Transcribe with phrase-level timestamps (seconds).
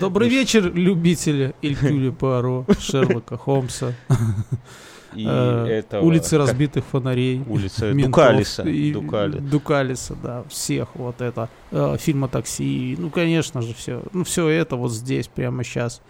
[0.00, 3.92] Добрый вечер, любители Илькюли Пуаро, Шерлока Холмса.
[5.14, 7.42] И Э, этого- Улицы разбитых фонарей.
[7.46, 8.62] Улица ментов Дукалиса.
[8.64, 9.38] и- Дукали.
[9.38, 11.48] Дукалиса, да, всех вот это.
[11.70, 14.02] Э, фильма «Такси», ну, конечно же, все.
[14.12, 16.02] Ну, все это вот здесь, прямо сейчас.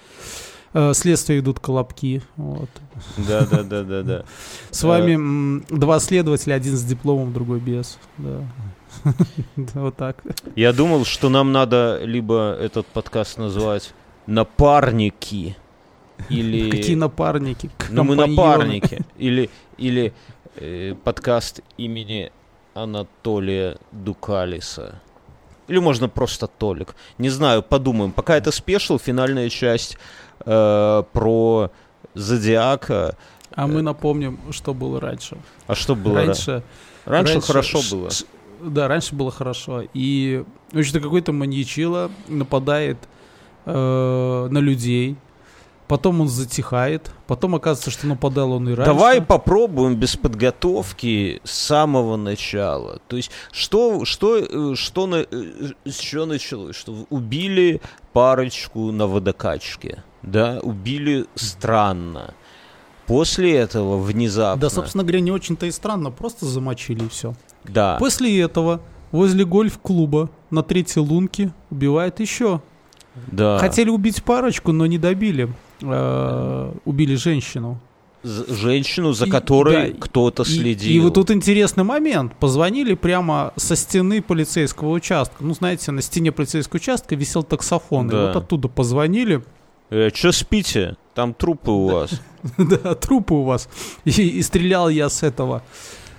[0.95, 2.20] Следствие идут колобки.
[2.37, 2.68] Вот.
[3.28, 4.24] Да, да, да, да, да.
[4.73, 7.96] С вами м, два следователя, один с дипломом, другой без.
[8.18, 8.40] Да.
[9.74, 10.22] Вот так.
[10.56, 13.95] Я думал, что нам надо либо этот подкаст назвать
[14.26, 15.56] «Напарники»,
[16.28, 16.70] или...
[16.76, 17.70] Какие напарники?
[17.90, 19.00] Ну, мы напарники.
[19.18, 20.12] Или, или
[20.56, 22.30] э, подкаст имени
[22.74, 25.00] Анатолия Дукалиса.
[25.66, 26.95] Или можно просто Толик.
[27.18, 28.12] Не знаю, подумаем.
[28.12, 29.96] Пока это спешл, финальная часть
[30.45, 31.70] э, про
[32.14, 33.16] Зодиака.
[33.52, 35.38] А мы напомним, что было раньше.
[35.66, 36.18] А что было?
[36.18, 36.62] ра- Раньше,
[37.07, 38.10] Раньше, хорошо было.
[38.65, 39.82] Да, раньше было хорошо.
[39.95, 42.98] И, в общем-то, какой-то маньячило нападает
[43.66, 45.16] э, на людей.
[45.87, 47.10] Потом он затихает.
[47.26, 48.90] Потом оказывается, что нападал он и раньше.
[48.90, 53.01] Давай попробуем без подготовки с самого начала.
[53.07, 55.26] То есть, что, что, э, что на, э,
[55.85, 56.74] с чего началось?
[56.74, 62.32] Что убили парочку на водокачке, да, убили странно.
[63.07, 66.10] После этого внезапно, Да, собственно говоря, не очень-то и странно.
[66.10, 67.34] Просто замочили и все.
[67.69, 68.81] Да, После этого
[69.12, 72.60] возле гольф-клуба на третьей лунке убивает еще.
[73.31, 73.59] да.
[73.59, 75.48] Хотели убить парочку, но не добили.
[75.82, 77.78] Э, убили женщину.
[78.22, 80.91] З- женщину, за И- которой да, кто-то И- следил.
[80.92, 82.34] И, вот тут интересный момент.
[82.37, 85.37] Позвонили прямо со стены полицейского участка.
[85.41, 88.09] Ну, знаете, на стене полицейского участка висел таксофон.
[88.09, 88.26] И Да.
[88.28, 89.42] вот оттуда позвонили.
[89.91, 90.97] Че спите?
[91.15, 92.20] Там трупы у вас.
[92.59, 93.69] да, трупы у вас.
[94.06, 95.62] И, и стрелял я с этого,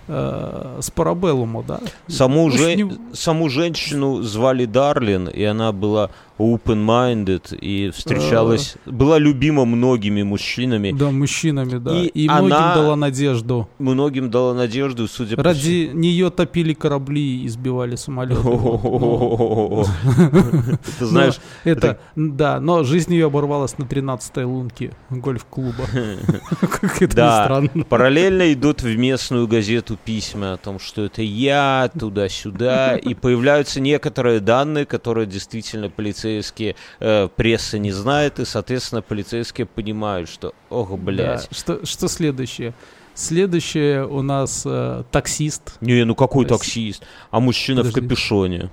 [0.07, 1.79] э, с парабеллума, да.
[2.07, 9.65] Саму, же- не- саму женщину звали Дарлин, и она была open-minded и встречалась, была любима
[9.65, 10.91] многими мужчинами.
[10.91, 11.95] Да, мужчинами, да.
[12.01, 13.69] И И, многим она- дала надежду.
[13.79, 18.41] Многим дала надежду, судя по Ради нее топили корабли и избивали самолеты.
[18.43, 19.85] Ну.
[20.99, 25.85] Ты знаешь, Это, да, но жизнь ее оборвалась на 13-й лунке гольф-клуба.
[26.61, 27.11] Как это
[27.45, 27.83] странно.
[27.87, 34.39] параллельно идут в местную газету письма о том, что это я, туда-сюда, и появляются некоторые
[34.39, 35.89] данные, которые действительно
[36.25, 41.55] полицейские, э, пресса не знает, и, соответственно, полицейские понимают, что, ох, блядь, Да.
[41.55, 42.73] Что, что следующее?
[43.13, 45.77] Следующее у нас э, таксист.
[45.81, 46.63] не, ну какой Подожди.
[46.63, 48.01] таксист, а мужчина в Подожди.
[48.01, 48.69] капюшоне.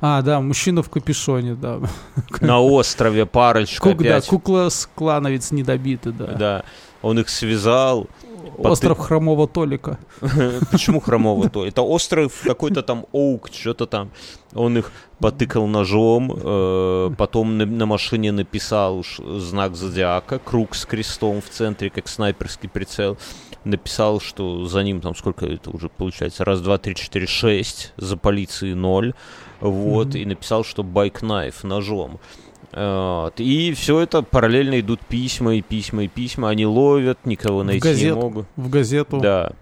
[0.00, 1.80] А, да, мужчина в капюшоне, да.
[2.40, 4.26] На острове парочка Кук, да, опять.
[4.26, 6.26] кукла с клановец недобитый, да.
[6.26, 6.64] Да,
[7.02, 8.08] он их связал.
[8.58, 9.98] Остров хромого Толика.
[10.70, 11.66] Почему хромого то?
[11.66, 14.10] Это остров какой-то там Оук, что-то там.
[14.54, 21.40] Он их потыкал ножом, э, потом на, на машине написал знак зодиака, круг с крестом
[21.40, 23.16] в центре, как снайперский прицел.
[23.64, 26.44] Написал, что за ним там сколько это уже получается?
[26.44, 27.92] Раз, два, три, четыре, шесть.
[27.96, 29.14] За полицией ноль.
[29.60, 30.14] Вот.
[30.14, 32.20] И написал, что байк-найф ножом.
[32.72, 33.34] Вот.
[33.38, 36.50] И все это параллельно идут письма и письма и письма.
[36.50, 38.16] Они ловят, никого найти не газету.
[38.16, 38.46] могут.
[38.56, 39.20] В газету.
[39.20, 39.52] Да.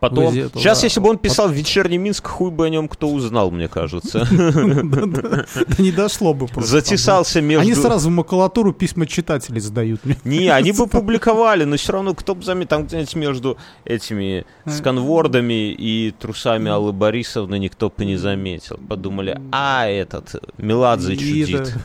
[0.00, 0.86] Потом, газету, сейчас, да.
[0.86, 4.26] если бы он писал «Вечерний Минск», хуй бы о нем кто узнал, мне кажется.
[5.78, 6.70] Не дошло бы просто.
[6.70, 7.62] Затесался между...
[7.62, 10.00] Они сразу в макулатуру письма читателей сдают.
[10.24, 14.70] Не, они бы публиковали, но все равно кто бы заметил, там где-нибудь между этими Э.
[14.70, 18.78] сканвордами и трусами Аллы Борисовны никто бы не заметил.
[18.88, 21.74] Подумали, а этот Меладзе чудит.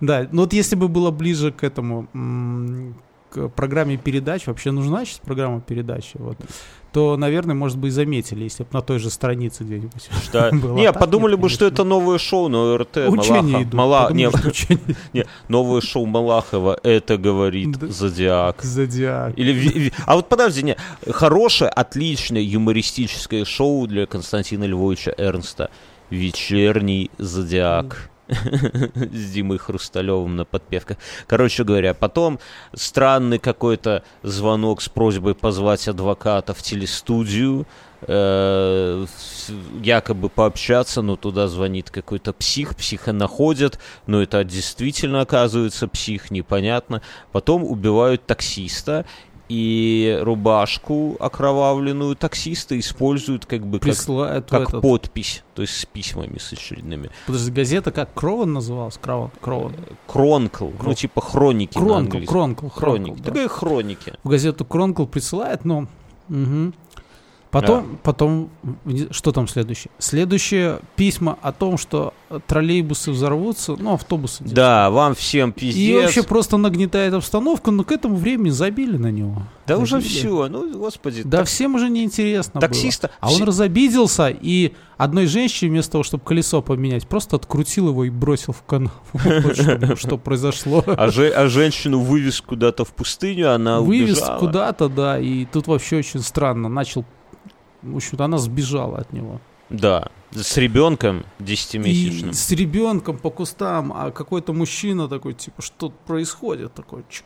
[0.00, 2.08] Да, ну вот если бы было ближе к этому,
[3.30, 6.36] к программе передач, вообще нужна сейчас программа передачи, вот,
[6.94, 10.08] то, наверное, может быть, заметили, если бы на той же странице где-нибудь.
[10.32, 10.50] Да.
[10.52, 10.76] было.
[10.76, 11.74] Не, так подумали нет, бы, что конечно.
[11.74, 12.98] это новое шоу на РТ.
[12.98, 13.74] Идут.
[13.74, 14.78] Мала- не, что
[15.12, 17.76] не, новое шоу Малахова, это говорит.
[17.82, 18.62] Зодиак.
[18.62, 19.36] Зодиак.
[19.36, 20.76] Или, а вот подожди, не,
[21.10, 25.70] хорошее, отличное юмористическое шоу для Константина Львовича Эрнста.
[26.10, 28.08] Вечерний зодиак.
[28.94, 30.96] С Димой Хрусталевым на подпевках.
[31.26, 32.38] Короче говоря, потом
[32.74, 37.66] странный какой-то звонок с просьбой позвать адвоката в телестудию,
[38.02, 39.06] э,
[39.82, 47.02] якобы пообщаться, но туда звонит какой-то псих, психа находят, но это действительно оказывается псих, непонятно.
[47.30, 49.04] Потом убивают таксиста,
[49.48, 55.84] и рубашку окровавленную таксиста используют как бы как, Присылают как этот- подпись, то есть с
[55.84, 57.10] письмами с очередными.
[57.26, 58.98] Подожди, газета как Крован называлась?
[59.00, 59.30] Крован.
[59.40, 59.74] Крован.
[60.06, 62.32] Кронкл, ну Крон- типа хроники Кронкл, английском.
[62.34, 63.04] Кронкл, Хроники.
[63.06, 63.30] Кронкл, да.
[63.30, 64.12] Такие хроники.
[64.24, 65.86] В газету Кронкл присылает, но...
[66.28, 66.74] мгм.
[67.60, 68.50] Потом, потом,
[68.84, 69.90] вне- что там следующее?
[69.98, 72.12] Следующее письма о том, что
[72.46, 74.44] троллейбусы взорвутся, ну, автобусы.
[74.44, 75.76] Да, вам всем пиздец.
[75.76, 79.42] И вообще просто нагнетает обстановку, но к этому времени забили на него.
[79.66, 80.08] да уже забили.
[80.18, 81.22] все, ну, господи.
[81.22, 82.68] Да так- всем уже неинтересно было.
[82.68, 83.10] таксиста...
[83.20, 88.10] А он разобиделся и одной женщине вместо того, чтобы колесо поменять, просто открутил его и
[88.10, 88.92] бросил в канал.
[89.12, 90.82] Вот что- произошло.
[90.86, 94.38] А, а женщину вывез куда-то в пустыню, она Вывез убежала.
[94.38, 96.68] куда-то, да, и тут вообще очень странно.
[96.68, 97.04] Начал,
[97.84, 99.40] в общем-то, она сбежала от него.
[99.70, 102.32] Да, с ребенком И 10-месячным.
[102.32, 106.74] с ребенком по кустам, а какой-то мужчина такой, типа, что происходит?
[106.74, 107.24] Такой, чик.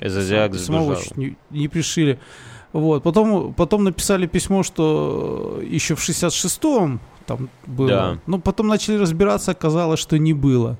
[0.00, 1.12] Самого сбежал.
[1.16, 2.18] не, не пришили.
[2.72, 3.02] Вот.
[3.04, 7.88] Потом, потом написали письмо, что еще в 66-м там было.
[7.88, 8.18] Да.
[8.26, 10.76] Но потом начали разбираться, оказалось, что не было.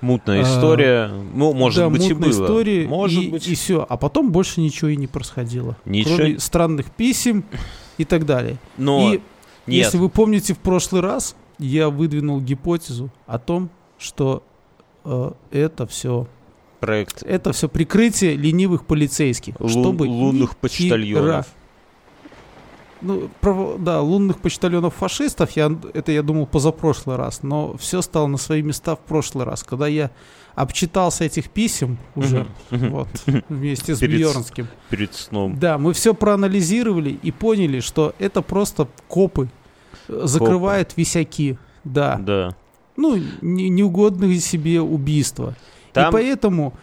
[0.00, 1.08] Мутная А, история.
[1.08, 2.44] Ну, может да, быть, и мутная было.
[2.44, 3.48] история, Может и, быть.
[3.48, 3.86] и все.
[3.88, 5.76] А потом больше ничего и не происходило.
[5.84, 7.44] Ничего- Кроме странных писем
[7.98, 8.56] и так далее.
[8.76, 9.22] Но и нет.
[9.66, 14.42] если вы помните, в прошлый раз я выдвинул гипотезу о том, что
[15.04, 16.26] э, это все
[16.80, 21.46] проект это все прикрытие ленивых полицейских, лун- чтобы лунных почтальонов.
[23.00, 28.28] Ну, про- да, лунных почтальонов фашистов, я, это я думал позапрошлый раз, но все стало
[28.28, 30.12] на свои места в прошлый раз, когда я
[30.54, 33.08] обчитался этих писем уже, вот,
[33.48, 34.68] вместе с Бьернским.
[34.90, 35.58] Перед сном.
[35.58, 39.48] Да, мы все проанализировали и поняли, что это просто копы
[40.08, 42.56] э, закрывают висяки, да, Да.
[42.96, 45.54] ну, не- неугодные себе убийства.
[45.92, 46.74] Там И поэтому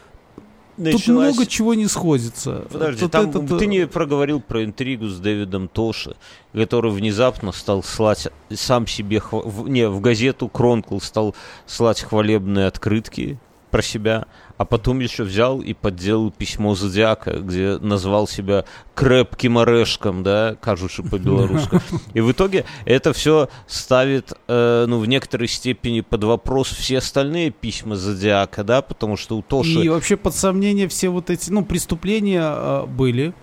[0.76, 2.66] тут началась- много чего не сходится.
[2.72, 6.16] Подожди, Тут там этот, ты э, не проговорил про интригу с Дэвидом Тоши,
[6.54, 13.40] который внезапно стал слать сам себе, хва- не, в газету Кронкл стал слать хвалебные открытки
[13.70, 14.26] про себя,
[14.58, 21.02] а потом еще взял и подделал письмо Зодиака, где назвал себя крепким орешком, да, кажучи
[21.02, 21.80] по-белорусски.
[22.14, 27.52] И в итоге это все ставит, э, ну, в некоторой степени под вопрос все остальные
[27.52, 29.70] письма Зодиака, да, потому что у Тоши...
[29.70, 33.34] И вообще под сомнение все вот эти, ну, преступления э, были,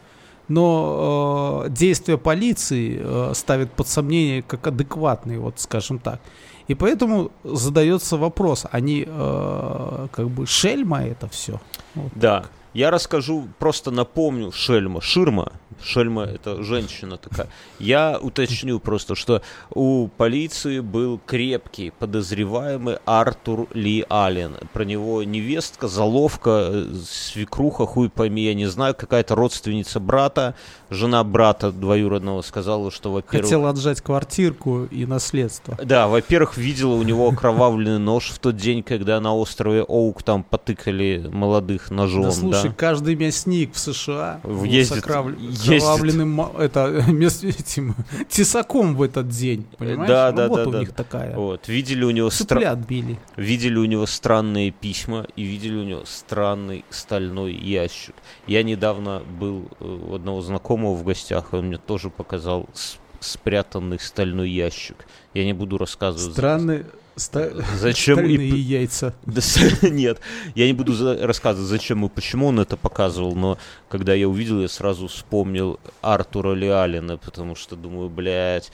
[0.49, 6.21] но э, действия полиции э, ставят под сомнение как адекватные, вот скажем так.
[6.69, 11.61] И поэтому задается вопрос, они э, как бы шельма это все?
[12.15, 12.45] Да.
[12.77, 15.51] Я расскажу, просто напомню, Шельма, Ширма,
[15.83, 17.49] Шельма это женщина такая.
[17.79, 19.41] Я уточню просто, что
[19.71, 24.57] у полиции был крепкий подозреваемый Артур Ли Аллен.
[24.75, 30.55] Про него невестка, заловка, э, свекруха, хуй пойми, я не знаю, какая-то родственница брата,
[30.91, 33.45] жена брата двоюродного сказала, что, во-первых...
[33.45, 35.77] Хотел отжать квартирку и наследство.
[35.83, 40.43] Да, во-первых, видела у него окровавленный нож в тот день, когда на острове Оук там
[40.43, 42.23] потыкали молодых ножом.
[42.23, 42.35] Да да.
[42.35, 44.99] слушай, каждый мясник в США ездит- с ездит.
[45.05, 47.05] окровавленным это,
[47.43, 47.97] этим,
[48.29, 50.09] тесаком в этот день, понимаешь?
[50.09, 50.79] да, да, вот да, у да.
[50.81, 51.35] них такая.
[51.35, 53.19] Вот, видели у него стра- Цыплят били.
[53.37, 58.15] видели у него странные письма и видели у него странный стальной ящик.
[58.47, 62.69] Я недавно был э, у одного знакомого в гостях, и он мне тоже показал
[63.21, 65.07] спрятанный стальной ящик.
[65.35, 66.35] Я не буду рассказывать.
[66.35, 66.87] Странные,
[67.17, 69.15] ста- Зачем и стальные п- яйца.
[69.27, 69.41] Да
[69.89, 70.21] Нет,
[70.55, 73.59] я не буду за- рассказывать, зачем и почему он это показывал, но
[73.89, 78.71] когда я увидел, я сразу вспомнил Артура Лиалина, потому что думаю, блядь,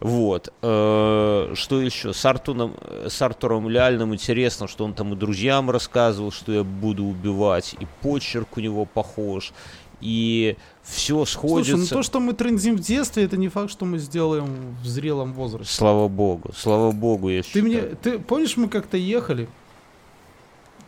[0.00, 0.52] вот.
[0.62, 2.12] Э, Что еще?
[2.12, 2.76] С, Артуром,
[3.08, 7.86] с Артуром Лиальным интересно, что он там и друзьям рассказывал, что я буду убивать, и
[8.02, 9.52] почерк у него похож,
[10.00, 11.76] и все сходится.
[11.76, 14.86] Слушай, ну то, что мы трендим в детстве, это не факт, что мы сделаем в
[14.86, 15.74] зрелом возрасте.
[15.74, 17.64] Слава богу, слава богу, я Ты считаю.
[17.64, 19.48] мне, ты помнишь, мы как-то ехали?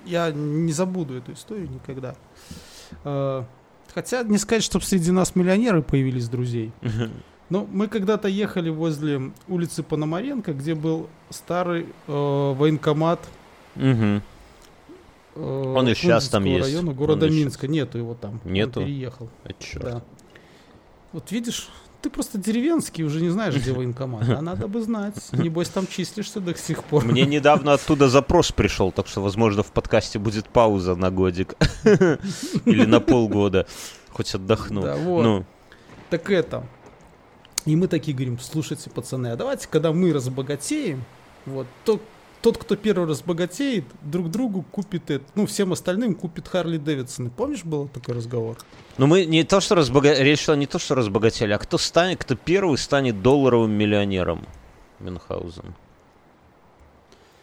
[0.05, 2.15] Я не забуду эту историю никогда.
[3.05, 3.45] Э,
[3.95, 6.73] Хотя не сказать, чтобы среди нас миллионеры появились друзей.
[7.51, 12.13] Но мы когда-то ехали возле улицы Пономаренко, где был старый э,
[12.57, 13.21] военкомат.
[13.75, 14.23] Мгм.
[15.39, 16.67] Э, Он и щас там есть.
[16.67, 17.33] района города Он.
[17.33, 17.69] Минска.
[17.69, 18.41] Нету его там.
[18.45, 18.81] Он Нету?
[18.81, 19.29] переехал.
[19.45, 19.85] А чёрт.
[19.85, 20.03] Да.
[21.13, 21.69] Вот видишь,
[22.03, 24.29] ты просто деревенский, уже не знаешь, где военкомат.
[24.29, 25.15] А надо бы знать.
[25.33, 27.05] Небось, там числишься до сих пор.
[27.05, 31.55] Мне недавно оттуда запрос пришел, так что, возможно, в подкасте будет пауза на годик.
[32.65, 33.67] Или на полгода.
[34.11, 34.83] Хоть отдохну.
[34.83, 35.23] Да, вот.
[35.23, 35.45] Ну,
[36.11, 36.67] Так это.
[37.65, 41.05] И мы такие говорим, слушайте, пацаны, а давайте, когда мы разбогатеем,
[41.47, 42.01] вот, то
[42.43, 47.31] тот, кто первый разбогатеет, друг другу купит это, ну, всем остальным купит Харли Дэвидсоны.
[47.31, 48.57] Помнишь, был такой разговор?
[48.97, 50.15] ну мы не то, что разбога...
[50.15, 54.47] речь шла не то, что разбогатели, а кто станет, кто первый станет долларовым миллионером.
[55.01, 55.75] Мюнхгаузен.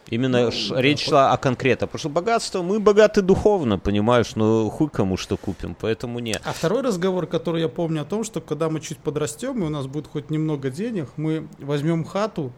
[0.08, 1.86] Именно Ну, ш- да, речь шла о конкретно.
[1.88, 6.40] Потому что богатство, мы богаты духовно, понимаешь, но хуй кому что купим, поэтому нет.
[6.44, 9.68] А второй разговор, который я помню о том, что когда мы чуть подрастем, и у
[9.68, 12.52] нас будет хоть немного денег, мы возьмем хату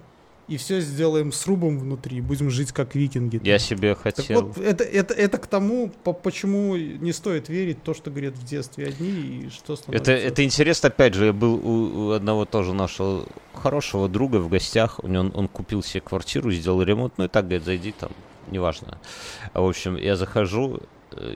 [0.49, 3.41] и все сделаем срубом внутри, будем жить как викинги.
[3.45, 4.43] Я себе Так хотел...
[4.43, 8.45] вот, это, это, это к тому, по- почему не стоит верить то, что говорят в
[8.45, 10.13] детстве одни, и что становится...
[10.13, 14.49] Это, это интересно, опять же, я был у, у одного тоже нашего хорошего друга в
[14.49, 17.93] гостях, у него, он, он купил себе квартиру, сделал ремонт, ну и так, говорит, зайди
[17.93, 18.11] там,
[18.51, 18.99] неважно.
[19.53, 20.81] В общем, я захожу,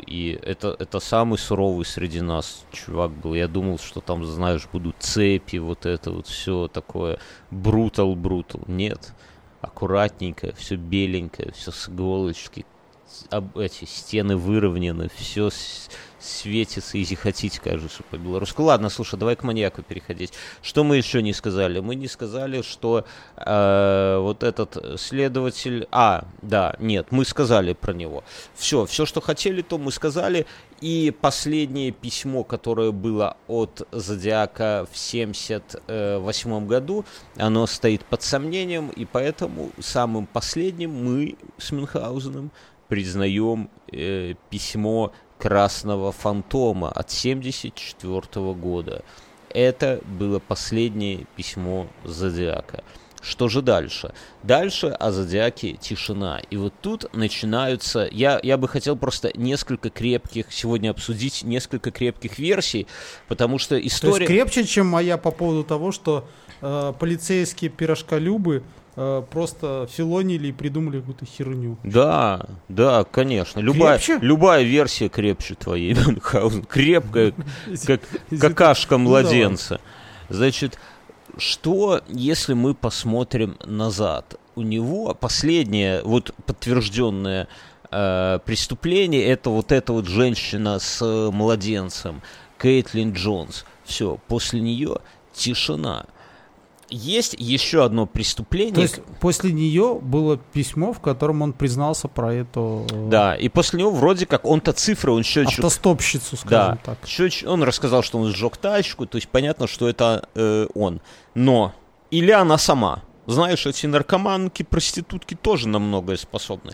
[0.06, 3.34] и это, это самый суровый среди нас чувак был.
[3.34, 7.18] Я думал, что там, знаешь, будут цепи, вот это вот все такое,
[7.50, 8.62] брутал-брутал.
[8.66, 9.12] Нет,
[9.60, 12.64] аккуратненько, все беленькое, все с иголочки,
[13.06, 15.50] с- об- эти стены выровнены, все
[16.22, 18.60] светится и зихотить, кажется, по-белорусски.
[18.60, 20.32] Ладно, слушай, давай к маньяку переходить.
[20.62, 21.80] Что мы еще не сказали?
[21.80, 23.04] Мы не сказали, что
[23.36, 25.86] э, вот этот следователь...
[25.90, 28.24] А, да, нет, мы сказали про него.
[28.54, 30.46] Все, все, что хотели, то мы сказали.
[30.80, 37.04] И последнее письмо, которое было от Зодиака в 78 году,
[37.36, 42.50] оно стоит под сомнением, и поэтому самым последним мы с Мюнхгаузеном
[42.88, 49.02] признаем э, письмо Красного Фантома от 74 года.
[49.50, 52.84] Это было последнее письмо Зодиака.
[53.20, 54.14] Что же дальше?
[54.44, 56.40] Дальше о Зодиаке тишина.
[56.50, 58.08] И вот тут начинаются...
[58.12, 60.46] Я, я бы хотел просто несколько крепких...
[60.52, 62.86] Сегодня обсудить несколько крепких версий,
[63.26, 64.24] потому что То история...
[64.24, 66.28] есть крепче, чем моя по поводу того, что
[66.60, 68.62] э, полицейские пирожколюбы
[68.96, 71.76] э, просто филонили и придумали какую-то херню.
[71.84, 73.60] Да, да, конечно.
[73.60, 74.18] Любая, Крепче?
[74.20, 75.94] любая версия крепче твоей.
[76.06, 76.64] Мюнхгаузен.
[76.64, 77.34] Крепкая,
[77.86, 78.00] как
[78.40, 79.80] какашка младенца.
[80.28, 80.78] Значит,
[81.36, 84.38] что, если мы посмотрим назад?
[84.54, 87.48] У него последнее, вот подтвержденное
[87.90, 92.22] э, преступление, это вот эта вот женщина с младенцем,
[92.60, 93.64] Кейтлин Джонс.
[93.84, 94.98] Все, после нее
[95.32, 96.06] тишина.
[96.92, 98.74] Есть еще одно преступление.
[98.74, 103.48] То есть после нее было письмо, в котором он признался про эту э, Да, и
[103.48, 106.98] после него вроде как он-то цифры, он счетчик автостопщицу, скажем Да, так.
[107.04, 111.00] Счетч- он рассказал, что он сжег тачку, то есть понятно, что это э, он.
[111.34, 111.72] Но
[112.10, 113.02] или она сама.
[113.26, 116.72] Знаешь, эти наркоманки, проститутки тоже на многое способны.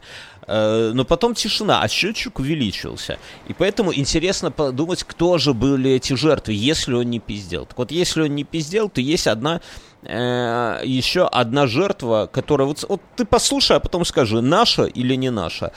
[0.49, 3.19] Э, но потом тишина, а счетчик увеличился.
[3.49, 7.67] И поэтому интересно подумать, кто же были эти жертвы, если он не пиздел.
[7.67, 9.61] Так вот, если он не пиздел, то есть одна
[10.03, 12.67] э, еще одна жертва, которая...
[12.67, 15.73] Вот, вот ты послушай, а потом скажи, наша или не наша.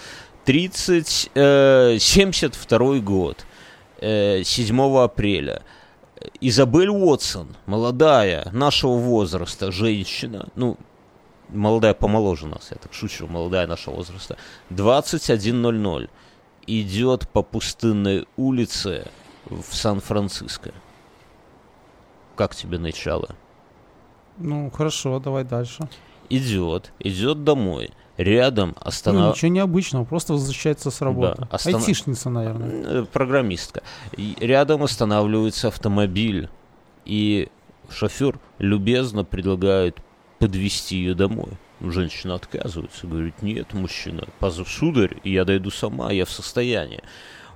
[0.46, 3.46] 30, э, 72 год.
[4.00, 5.64] э, 7 апреля.
[6.40, 10.78] Изабель Уотсон, молодая, нашего возраста, женщина, ну,
[11.52, 14.38] молодая помоложе нас, я так шучу, молодая нашего возраста,
[14.70, 16.10] 21.00
[16.68, 19.08] идет по пустынной улице
[19.46, 20.72] в Сан-Франциско.
[22.36, 23.36] Как тебе начало?
[24.38, 25.88] Ну, хорошо, давай дальше.
[26.30, 29.38] Идет, идет домой, рядом Ну, останавливается...
[29.48, 31.42] ничего необычного, просто возвращается с работы.
[31.42, 33.02] Да, остана- Айтишница, наверное.
[33.02, 33.84] Э, программистка.
[34.40, 36.50] Рядом останавливается автомобиль,
[37.06, 37.50] и
[37.90, 40.00] шофер любезно предлагает
[40.42, 41.52] подвести ее домой.
[41.82, 47.04] Женщина отказывается, говорит, нет, мужчина, позов сударь, я дойду сама, я в состоянии.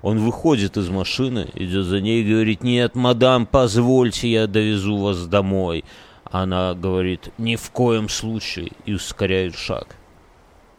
[0.03, 5.25] Он выходит из машины, идет за ней и говорит, нет, мадам, позвольте, я довезу вас
[5.25, 5.83] домой.
[6.25, 9.95] Она говорит, ни в коем случае, и ускоряет шаг.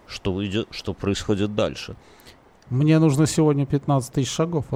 [0.07, 1.97] Что, идет, что происходит дальше?
[2.71, 4.67] Мне нужно сегодня 15 тысяч шагов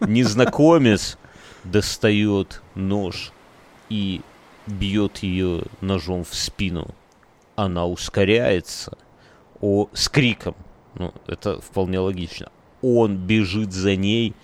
[0.00, 1.18] Незнакомец
[1.64, 3.32] достает нож
[3.90, 4.22] и
[4.66, 6.94] бьет ее ножом в спину.
[7.54, 8.96] Она ускоряется
[9.60, 10.54] о, с криком.
[10.94, 12.50] Ну, это вполне логично.
[12.82, 14.34] Он бежит за ней,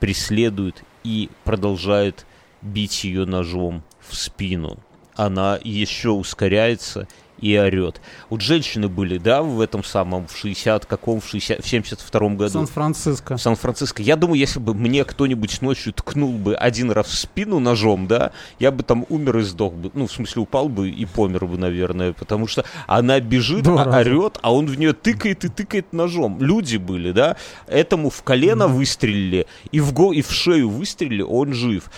[0.00, 2.26] преследует и продолжает
[2.62, 4.78] бить ее ножом в спину.
[5.14, 7.06] Она еще ускоряется
[7.42, 8.00] и орет.
[8.30, 12.36] Вот женщины были, да, в этом самом, в 60 каком, в, 60, в 72 В
[12.36, 12.48] году.
[12.50, 13.36] Сан-Франциско.
[13.36, 14.00] Сан-Франциско.
[14.02, 18.30] Я думаю, если бы мне кто-нибудь ночью ткнул бы один раз в спину ножом, да,
[18.58, 19.90] я бы там умер и сдох бы.
[19.92, 23.98] Ну, в смысле, упал бы и помер бы, наверное, потому что она бежит, Два а-
[24.00, 26.40] орет, а он в нее тыкает и тыкает ножом.
[26.40, 31.52] Люди были, да, этому в колено выстрелили, и в, го- и в шею выстрелили, он
[31.52, 31.90] жив.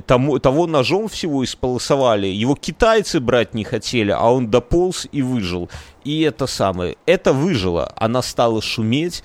[0.00, 2.26] Тому, того ножом всего исполосовали.
[2.26, 5.68] Его китайцы брать не хотели, а он дополз и выжил.
[6.04, 6.96] И это самое.
[7.06, 7.92] Это выжило.
[7.96, 9.22] Она стала шуметь.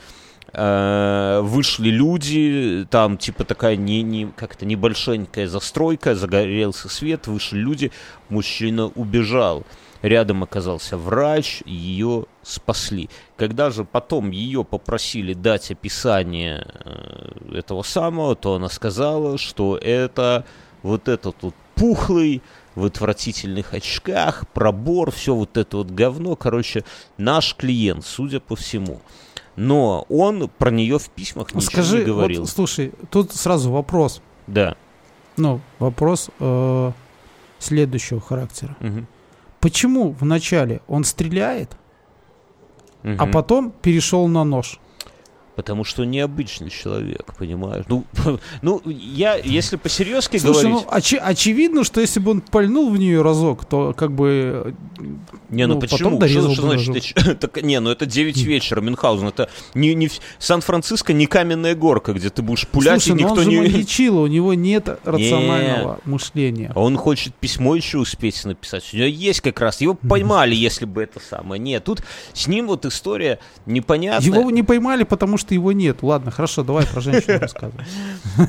[0.54, 7.92] э, вышли люди, там типа такая не, не, как-то небольшенькая застройка, загорелся свет, вышли люди,
[8.30, 9.66] мужчина убежал.
[10.02, 13.10] Рядом оказался врач, ее спасли.
[13.36, 20.46] Когда же потом ее попросили дать описание э, этого самого, то она сказала, что это
[20.84, 22.42] вот этот вот пухлый,
[22.78, 26.36] в отвратительных очках, пробор, все вот это вот говно.
[26.36, 26.86] Короче,
[27.18, 29.02] наш клиент, судя по всему.
[29.56, 32.42] Но он про нее в письмах ничего Скажи, не говорил.
[32.42, 34.22] Вот, слушай, тут сразу вопрос.
[34.46, 34.76] Да.
[35.38, 36.92] Ну, вопрос э,
[37.58, 38.78] следующего характера.
[38.80, 39.08] Мгм.
[39.60, 41.78] Почему вначале он стреляет,
[43.04, 43.32] а Мгм.
[43.32, 44.80] потом перешел на нож?
[45.56, 47.86] Потому что необычный человек, понимаешь?
[47.90, 48.04] Ну,
[48.62, 50.86] ну я, если по-серьезки Слушай, говорить...
[50.88, 54.76] ну очи- очевидно, что если бы он пальнул в нее разок, то как бы...
[55.50, 56.18] Не, ну, ну, почему?
[56.20, 57.04] потом Что, что значит?
[57.04, 59.28] ч- так, не, ну это 9 вечера, Мюнхгаузен.
[59.28, 63.42] Это не, не Сан-Франциско не каменная горка, где ты будешь пулять, Слушай, и но никто
[63.42, 63.58] он не...
[63.58, 66.72] маньячила, у него нет рационального мышления.
[66.76, 68.84] А Он хочет письмо еще успеть написать.
[68.94, 69.82] У него есть как раз.
[69.82, 71.62] Его поймали, если бы это самое.
[71.62, 74.26] Нет, тут с ним вот история непонятная.
[74.26, 76.00] Его не поймали, потому что его нет.
[76.02, 77.86] Ладно, хорошо, давай про женщину рассказывай.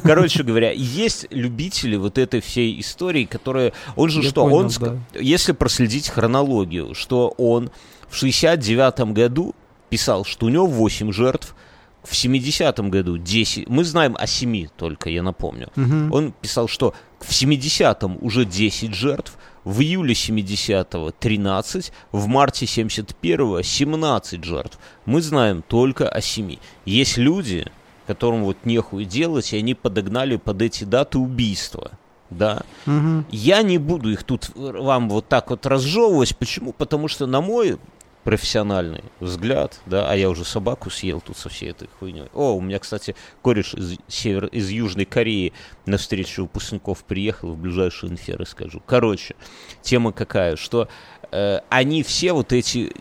[0.03, 3.73] Короче говоря, есть любители вот этой всей истории, которые...
[3.97, 4.43] Он же Я что?
[4.45, 7.71] понял, он, ск- если проследить хронологию, что он
[8.09, 9.55] в 69 году
[9.91, 11.55] писал, что у него 8 жертв,
[12.03, 13.69] в 70-м году 10.
[13.69, 15.69] Мы знаем о 7 только, я напомню.
[15.77, 16.13] Мгм.
[16.13, 23.61] Он писал, что в 70-м уже 10 жертв, в июле 70-го 13, в марте 71-го
[23.61, 24.79] 17 жертв.
[25.05, 26.57] Мы знаем только о 7.
[26.87, 27.67] Есть люди,
[28.07, 31.91] которым вот нехуй делать, и они подогнали под эти даты убийства.
[32.31, 32.63] Да.
[32.87, 33.27] Мгм.
[33.31, 36.37] Я не буду их тут вам вот так вот разжевывать.
[36.37, 36.73] Почему?
[36.73, 37.79] Потому что, на мой
[38.25, 42.29] профессиональный взгляд, да, а я уже собаку съел тут со всей этой хуйней.
[42.35, 45.55] О, у меня, кстати, кореш из, север, из Южной Кореи
[45.87, 48.83] на встречу выпускников приехал, в ближайшую инфе расскажу.
[48.85, 49.35] Короче,
[49.81, 50.89] тема какая, что
[51.31, 52.93] э, они все вот эти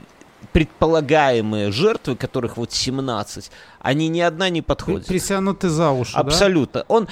[0.53, 5.07] предполагаемые жертвы, которых вот 17, они ни одна не подходит.
[5.07, 6.21] Присянуты за уши, да?
[6.21, 6.85] Абсолютно.
[6.87, 7.07] Он,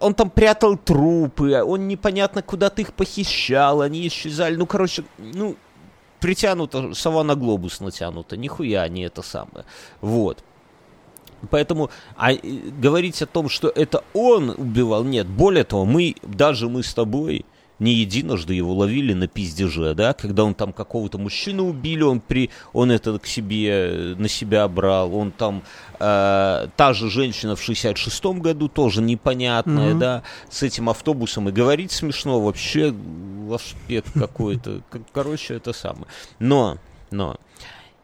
[0.00, 4.56] он там прятал трупы, он непонятно куда-то их похищал, они исчезали.
[4.56, 5.56] Ну, короче, ну,
[6.20, 9.64] притянуто, сова на глобус натянута, нихуя не это самое.
[10.00, 10.42] Вот.
[11.50, 15.26] Поэтому а, говорить о том, что это он убивал, нет.
[15.26, 17.44] Более того, мы, даже мы с тобой,
[17.78, 22.50] не единожды его ловили на пиздеже, да, когда он там какого-то мужчину убили, он при,
[22.72, 25.62] он это к себе, э, на себя брал, он там,
[25.98, 29.98] э, та же женщина в 66-м году, тоже непонятная, Мгм.
[29.98, 32.94] да, с этим автобусом, и говорить смешно, вообще
[33.46, 34.80] лашпек какой-то,
[35.12, 36.06] короче, это самое.
[36.38, 36.78] Но,
[37.10, 37.36] но,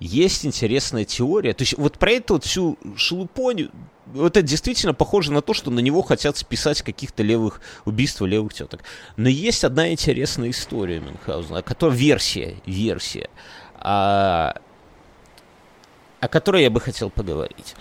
[0.00, 1.54] есть интересная теория.
[1.54, 3.68] То есть вот про эту вот всю шелупонь,
[4.12, 8.55] вот это действительно похоже на то, что на него хотят списать каких-то левых убийств левых
[8.55, 8.83] теток.
[9.16, 13.29] Но есть одна интересная история Мюнхгаузена, которая версия, версия,
[13.75, 14.55] а,
[16.20, 17.75] о которой я бы хотел поговорить.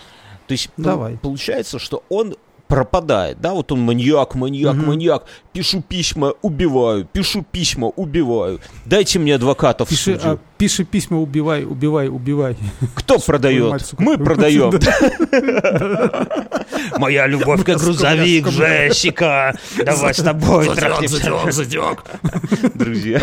[0.46, 1.16] То есть пол- Давай.
[1.18, 2.36] получается, что он
[2.72, 4.86] пропадает, да, вот он маньяк, маньяк, Мгм.
[4.86, 11.20] маньяк, пишу письма, убиваю, пишу письма, убиваю, дайте мне адвокатов в Пиши, а, пиши письма,
[11.20, 12.56] убивай, убивай, убивай.
[12.94, 13.92] Кто продает?
[13.98, 14.70] Мы продаем.
[17.02, 19.56] Моя любовь как грузовик, Жесика.
[19.76, 20.66] Давай с тобой
[21.50, 22.04] задек.
[22.74, 23.20] Друзья.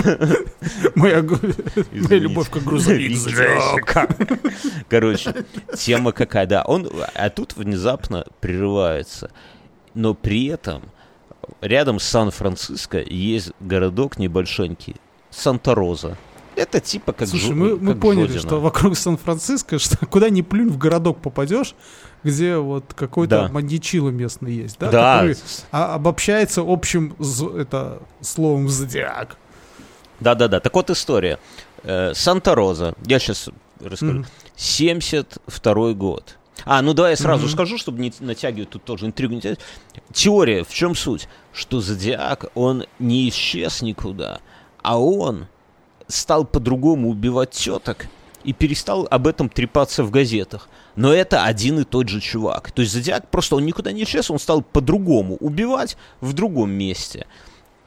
[0.95, 3.95] Моя любовь как грузовик, задек.
[4.89, 5.33] Короче,
[5.77, 6.63] тема какая, да.
[6.63, 9.31] Он, а тут внезапно прерывается.
[9.93, 10.83] Но при этом
[11.61, 14.97] рядом с Сан-Франциско есть городок небольшонький.
[15.29, 16.17] Санта-Роза.
[16.55, 18.41] Это типа как Слушай, Жо- мы, мы как поняли, Жодино.
[18.41, 21.73] что вокруг Сан-Франциско, что куда ни плюнь, в городок попадешь,
[22.23, 23.49] где вот какой-то Да.
[23.49, 24.89] маньячило местный есть, да?
[24.91, 25.35] Да, который
[25.71, 27.15] а- обобщается общим
[27.57, 29.37] это, словом зодиак.
[30.19, 30.59] Да-да-да.
[30.59, 31.39] Так вот история.
[31.83, 32.93] Э, Санта-Роза.
[33.05, 34.13] Я сейчас расскажу.
[34.19, 34.25] Мгм.
[34.57, 36.35] 72 год.
[36.65, 37.51] А, ну давай я сразу Мгм.
[37.53, 39.33] скажу, чтобы не натягивать тут тоже интригу.
[39.33, 39.61] Не тягивать.
[40.11, 41.29] Теория, в чем суть?
[41.53, 44.39] Что Зодиак, он не исчез никуда,
[44.81, 45.47] а он
[46.07, 48.07] стал по-другому убивать теток
[48.43, 50.67] и перестал об этом трепаться в газетах.
[50.99, 52.71] Но это один и тот же чувак.
[52.73, 57.25] То есть Зодиак просто, он никуда не исчез, он стал по-другому убивать в другом месте.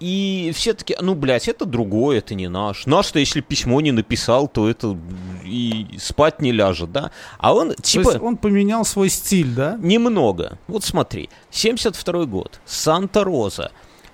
[0.01, 2.87] И все таки ну, блядь, это другое, это не наш.
[2.87, 4.97] Наш-то, если письмо не написал, то это
[5.45, 7.11] и спать не ляжет, да?
[7.37, 8.09] А он, То типа...
[8.09, 9.77] есть он поменял свой стиль, да?
[9.79, 10.59] Немного.
[10.67, 13.73] Вот смотри, 72 год, Санта-Роза,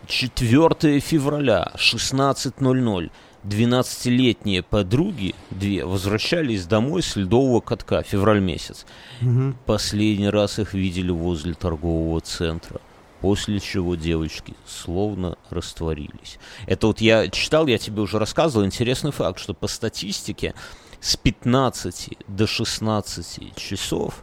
[0.08, 3.10] 4 февраля, 16.00.
[3.44, 8.86] 12-летние подруги, две, возвращались домой с ледового катка, февраль месяц.
[9.20, 9.56] Мгм.
[9.66, 12.80] Последний раз их видели возле торгового центра.
[13.20, 16.38] после чего девочки словно растворились.
[16.66, 20.54] Это вот я читал, я тебе уже рассказывал, интересный факт, что по статистике
[21.00, 24.22] с 15 до 16 часов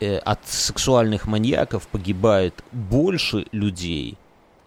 [0.00, 4.18] э, от сексуальных маньяков погибает больше людей,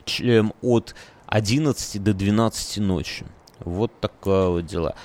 [0.05, 0.95] чем от
[1.27, 3.25] 11 до 12 ночи.
[3.59, 4.95] Вот такое вот дела.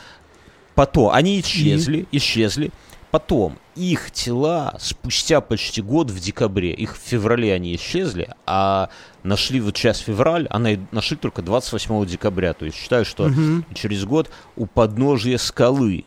[0.75, 2.19] Потом, они исчезли, И?
[2.19, 2.71] исчезли.
[3.11, 8.89] Потом их тела спустя почти год в декабре, их в феврале они исчезли, а
[9.23, 12.55] нашли вот сейчас февраль, а нашли только 28 декабря.
[12.55, 13.65] То есть считаю, что угу.
[13.75, 16.07] через год у подножия скалы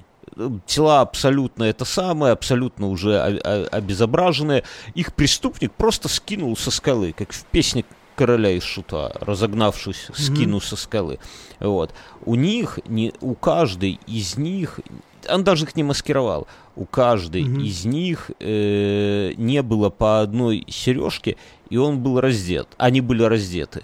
[0.66, 4.64] тела абсолютно это самое, абсолютно уже обезображенные.
[4.96, 10.64] Их преступник просто скинул со скалы, как в песне короля из шута, разогнавшись, скину mm-hmm.
[10.64, 11.20] со скалы.
[11.60, 11.94] Вот.
[12.26, 14.80] У них, не, у каждой из них,
[15.30, 17.62] он даже их не маскировал, у каждой mm-hmm.
[17.64, 21.38] из них э, не было по одной сережке,
[21.70, 22.68] и он был раздет.
[22.78, 23.84] Они были раздеты.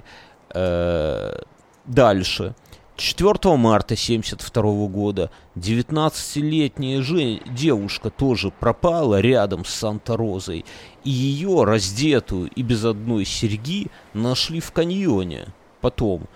[0.50, 1.41] Э,
[1.86, 2.56] дальше.
[3.01, 10.65] 4 марта 1972 года 19-летняя же, девушка тоже пропала рядом с Санта-Розой,
[11.03, 15.47] и ее, раздетую и без одной серьги, нашли в каньоне
[15.81, 16.27] потом.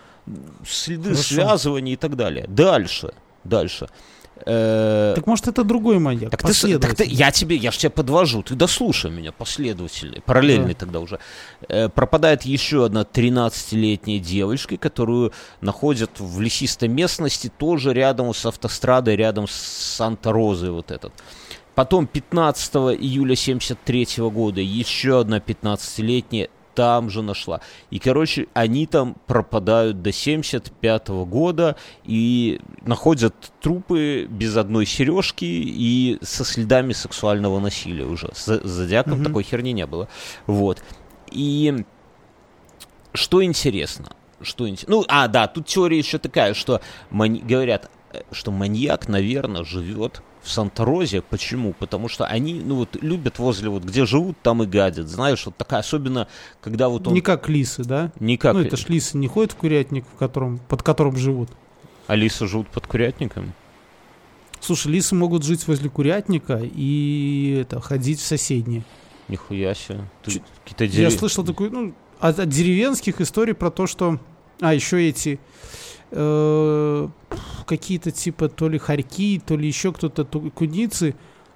[0.65, 1.36] Следы Хорошо.
[1.36, 2.47] связывания и так далее.
[2.47, 3.88] Дальше, дальше.
[4.46, 6.30] Э, так может это другой маньяк?
[6.30, 10.74] Так, ты, так ты, я тебе, я ж тебя подвожу, ты дослушай меня, последовательный, параллельный
[10.74, 10.80] да.
[10.80, 11.20] тогда уже.
[11.68, 15.32] Э, пропадает еще одна 13-летняя девочка, которую
[15.62, 21.12] находят в лесистой местности, тоже рядом с автострадой, рядом с Санта-Розой вот этот.
[21.74, 27.62] Потом 15 июля 73 года еще одна 15-летняя там же нашла.
[27.90, 35.46] И, короче, они там пропадают до 75 -го года и находят трупы без одной сережки
[35.46, 38.30] и со следами сексуального насилия уже.
[38.34, 39.24] С Зодиаком mm-hmm.
[39.24, 40.08] такой херни не было.
[40.46, 40.84] Вот.
[41.32, 41.86] И
[43.14, 44.10] что интересно?
[44.42, 44.98] Что интересно?
[44.98, 47.40] Ну, а, да, тут теория еще такая, что мани...
[47.40, 51.22] говорят, э, что маньяк, наверное, живет в Санта-Розе.
[51.22, 51.74] Почему?
[51.74, 55.08] Потому что они, ну вот, любят возле, вот, где живут, там и гадят.
[55.08, 56.28] Знаешь, вот такая, особенно,
[56.62, 57.14] когда вот он...
[57.14, 58.12] Не как лисы, да?
[58.20, 58.54] Не как...
[58.54, 61.50] Ну, это ж лисы не ходят в курятник, в котором, под которым живут.
[62.08, 63.54] А лисы живут под курятником?
[64.60, 68.84] Слушай, лисы могут жить возле курятника и это, ходить в соседние.
[69.28, 70.08] Нихуя себе.
[70.24, 71.12] Ты, какие-то дерев...
[71.12, 74.20] Я слышал такую, ну, от, от деревенских историй про то, что...
[74.62, 75.39] А, еще эти
[76.12, 77.08] э,
[77.65, 81.15] какие-то типа то ли хорьки, то ли еще кто-то куницы,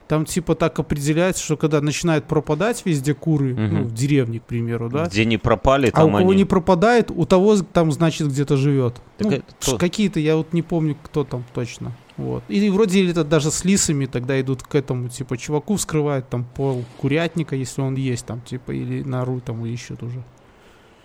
[0.09, 3.61] там типа так определяется, что когда начинают пропадать везде куры, угу.
[3.61, 5.05] ну, в деревне, к примеру, да.
[5.05, 6.39] Где не пропали, там А у кого они...
[6.39, 8.95] не пропадает, у того там, значит, где-то живет.
[9.19, 9.77] Ну, это...
[9.77, 11.91] Какие-то, я вот не помню, кто там точно.
[12.17, 12.43] Вот.
[12.49, 16.83] И вроде это даже с лисами тогда идут к этому, типа, чуваку вскрывают там пол
[16.97, 20.23] курятника, если он есть там, типа, или нору там ищут уже.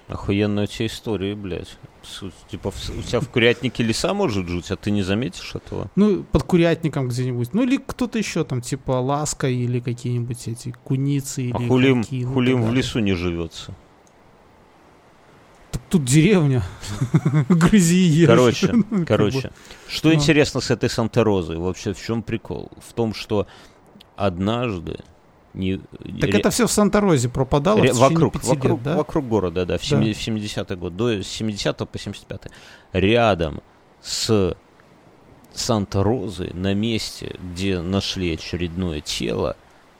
[0.08, 1.78] Охуенная у тебя история, блядь.
[2.50, 5.90] Типа у тебя в курятнике леса может жить, а ты не заметишь этого?
[5.96, 7.54] Ну, под курятником где-нибудь.
[7.54, 11.50] Ну, или кто-то еще там, типа ласка или какие-нибудь эти куницы.
[11.54, 13.74] А или хулим, какие, хулим в лесу не живется.
[15.70, 16.62] Так тут деревня.
[17.48, 18.28] Грызи ешь.
[18.28, 19.50] Короче, ну, короче.
[19.88, 20.14] Что ну.
[20.14, 21.56] интересно с этой Санта-Розой?
[21.56, 22.70] Вообще, в чем прикол?
[22.86, 23.46] В том, что
[24.16, 24.98] однажды
[25.54, 25.78] не,
[26.20, 26.40] так ре...
[26.40, 27.92] это все в Санта-Розе пропадало ре...
[27.92, 28.96] в вокруг, вокруг, лет, да?
[28.96, 29.96] вокруг города, да, в, да.
[29.96, 32.42] 70-й год, до 70 по 75
[32.92, 33.60] Рядом
[34.02, 34.56] с
[35.52, 39.56] Санта-Розой, на месте, где нашли очередное тело,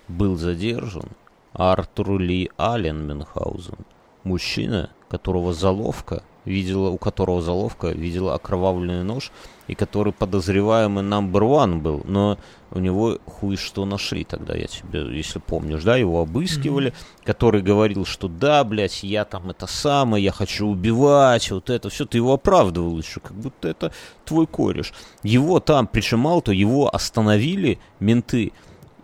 [0.09, 1.09] был задержан
[1.53, 3.79] Артур Ли Аллен Менхаузен,
[4.25, 9.31] мужчина, которого заловка видела, у которого заловка видела окровавленный нож,
[9.67, 12.39] и который подозреваемый number one был, но
[12.71, 17.25] у него хуй что нашли тогда, я тебе, если помнишь, да, его обыскивали, mm-hmm.
[17.25, 22.05] который говорил, что да, блядь, я там это самое, я хочу убивать, вот это все,
[22.05, 23.93] ты его оправдывал еще, как будто это
[24.25, 24.93] твой кореш.
[25.23, 28.53] Его там, причем мало то, его остановили менты,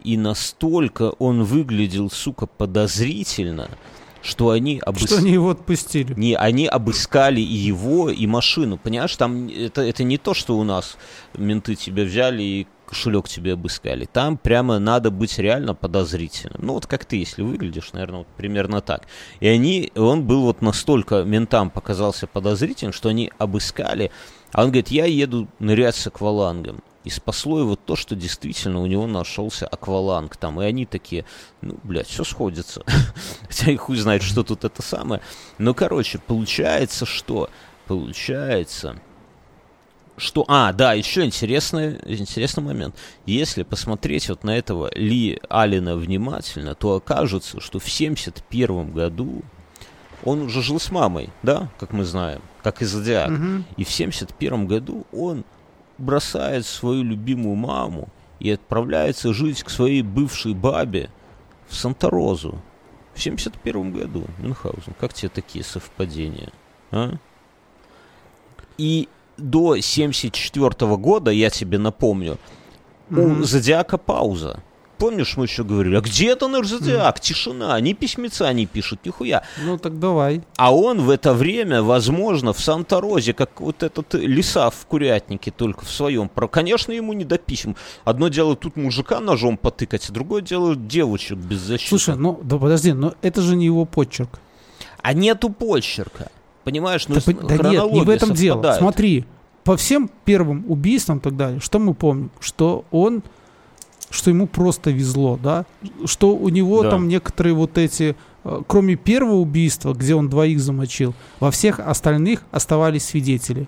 [0.02, 3.68] и настолько он выглядел, сука, подозрительно,
[4.22, 5.02] что они обыс...
[5.04, 6.14] Что они его отпустили.
[6.14, 8.78] Не, они обыскали и его, и машину.
[8.78, 10.96] Понимаешь, там это, это не то, что у нас
[11.36, 14.04] менты тебя взяли и кошелек тебе обыскали.
[14.04, 16.60] Там прямо надо быть реально подозрительным.
[16.66, 19.06] Ну, вот как ты, если выглядишь, наверное, вот примерно так.
[19.38, 24.10] И они, он был вот настолько ментам показался подозрительным, что они обыскали.
[24.52, 26.82] А он говорит, я еду нырять с аквалангом.
[27.10, 30.62] И спасло его то, что действительно у него нашелся акваланг там.
[30.62, 31.24] И они такие,
[31.60, 32.84] ну, блядь, все сходится.
[33.48, 35.20] Хотя и хуй знает, что тут это самое.
[35.58, 37.50] Но, короче, получается, что?
[37.88, 39.00] Получается,
[40.18, 40.44] что...
[40.46, 42.94] А, да, еще интересный, интересный момент.
[43.26, 49.42] Если посмотреть вот на этого Ли Алина внимательно, то окажется, что в 71 году
[50.22, 53.30] он уже жил с мамой, да, как мы знаем, как и Зодиак.
[53.30, 53.64] Мгм.
[53.76, 55.42] И в 71 году он
[56.00, 58.08] бросает свою любимую маму
[58.40, 61.10] и отправляется жить к своей бывшей бабе
[61.68, 62.60] в Санта-Розу.
[63.14, 64.94] В 71 году, Мюнхгаузен.
[64.98, 66.50] Как тебе такие совпадения?
[66.90, 67.12] А?
[68.78, 72.38] И до 74 года, я тебе напомню,
[73.10, 73.44] у Мгм.
[73.44, 74.62] Зодиака пауза.
[75.00, 77.20] Помнишь, мы еще говорили, а где это наш Зодиак?
[77.20, 79.42] Тишина, ни письмеца не пишут, нихуя.
[79.64, 80.42] Ну так давай.
[80.58, 85.86] А он в это время, возможно, в Санта-Розе, как вот этот лиса в курятнике, только
[85.86, 86.28] в своем.
[86.28, 87.76] Про, конечно, ему не до писем.
[88.04, 91.88] Одно дело тут мужика ножом потыкать, а другое дело девочек без защиты.
[91.88, 94.38] Слушай, ну да подожди, но это же не его почерк.
[95.00, 96.30] А нету почерка.
[96.64, 98.56] Понимаешь, ну Да, да нет, не в этом дело.
[98.56, 98.78] совпадает.
[98.80, 99.24] Смотри,
[99.64, 102.30] по всем первым убийствам и так далее, что мы помним?
[102.38, 103.22] Что он,
[104.10, 105.64] что ему просто везло, да?
[106.04, 106.90] Что у него Да.
[106.90, 112.42] там некоторые вот эти, э, кроме первого убийства, где он двоих замочил, во всех остальных
[112.50, 113.66] оставались свидетели.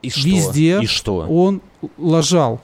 [0.00, 0.26] И что?
[0.28, 1.18] везде И что?
[1.28, 1.60] Он
[1.98, 2.60] лажал.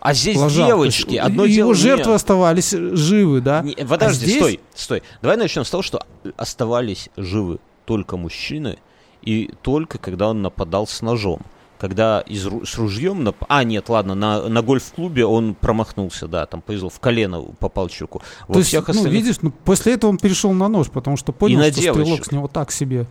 [0.00, 0.68] А здесь лажал.
[0.78, 1.16] То есть девочки.
[1.16, 1.74] Одно его дело...
[1.74, 2.16] жертвы нет.
[2.16, 3.62] оставались живы, да?
[3.62, 5.02] Не, подожди, А здесь- стой, стой.
[5.22, 6.04] Давай начнем с того, что
[6.36, 8.78] оставались живы только мужчины,
[9.22, 11.40] и только когда он нападал с ножом.
[11.82, 13.24] Когда из, с ружьем...
[13.24, 13.38] Нап...
[13.48, 18.22] А, нет, ладно, на, на гольф-клубе он промахнулся, да, там повезло, в колено попал чуваку.
[18.46, 19.12] Во То есть, всех ну, остальных...
[19.12, 22.26] видишь, ну, после этого он перешел на нож, потому что понял, на что стрелок девочек.
[22.26, 23.06] с него так себе.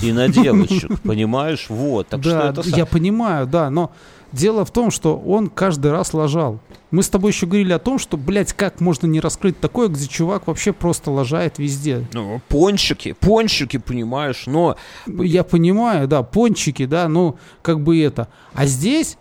[0.00, 1.66] И на девочек, понимаешь?
[1.68, 2.68] Вот, так что да, это...
[2.70, 3.92] я понимаю, да, но
[4.32, 6.60] дело в том, что он каждый раз лажал.
[6.90, 10.06] Мы с тобой еще говорили о том, что, блядь, как можно не раскрыть такое, где
[10.08, 12.06] чувак вообще просто лажает везде.
[12.12, 14.76] Ну, пончики, пончики, понимаешь, но...
[15.06, 18.28] Я понимаю, да, пончики, да, ну, как бы это.
[18.54, 19.18] А здесь,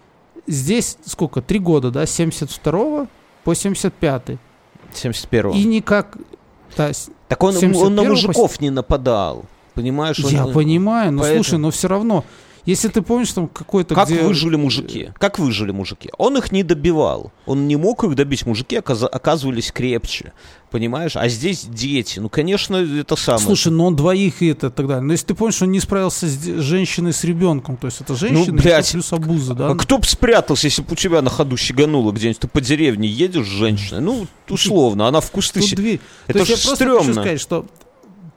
[0.47, 3.07] здесь сколько, три года, да, с 72
[3.43, 4.39] по 75
[4.93, 5.53] 71-го.
[5.53, 6.17] И никак...
[6.75, 6.91] да,
[7.27, 9.45] Так он, 71-го он на по мужиков не нападал,
[9.79, 10.19] понимаешь?
[10.23, 12.25] Он- я понимаю, но поэтому- слушай, но все равно,
[12.65, 14.21] если ты помнишь там какой-то, Как где...
[14.21, 15.09] выжили мужики?
[15.17, 16.09] Как выжили мужики?
[16.17, 17.31] Он их не добивал.
[17.45, 18.45] Он не мог их добить.
[18.45, 20.33] Мужики оказа- оказывались крепче.
[20.69, 21.15] Понимаешь?
[21.15, 22.19] А здесь дети.
[22.19, 23.43] Ну, конечно, это самое.
[23.43, 25.01] Слушай, ну он двоих и это и так далее.
[25.03, 28.53] Но если ты помнишь, он не справился с женщиной с ребенком, то есть это женщина
[28.53, 28.91] Ну, блядь.
[28.91, 29.69] плюс обуза, да?
[29.71, 32.39] А кто бы спрятался, если бы у тебя на ходу щегануло где-нибудь?
[32.41, 34.01] Ты по деревне едешь с женщиной?
[34.01, 35.61] Ну, условно, она в кусты...
[35.61, 35.99] Тут дверь.
[36.27, 37.01] Это то есть ж я просто стрёмно.
[37.01, 37.65] хочу сказать, что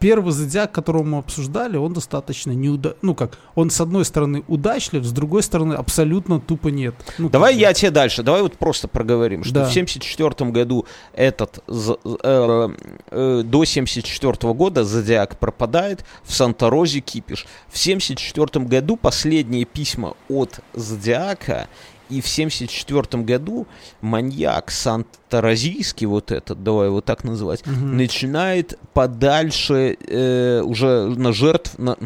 [0.02, 2.96] первый зодиак, которого мы обсуждали, он достаточно неуда...
[3.02, 6.94] Ну как, он с одной стороны удачлив, с другой стороны абсолютно тупо нет.
[7.18, 9.64] Ну, Давай я тебе дальше, давай вот просто проговорим, что Да.
[9.66, 10.84] в 74 году
[11.14, 12.68] этот, з- э,
[13.10, 17.46] э, до 74 года Зодиак пропадает, в Санта-Розе кипиш.
[17.68, 21.68] В 74 году последние письма от Зодиака,
[22.18, 23.66] и в 74 году
[24.00, 27.96] маньяк Санта-Розийский, вот этот, давай его так называть, Мгм.
[27.96, 31.96] начинает подальше э, уже на жертв, на,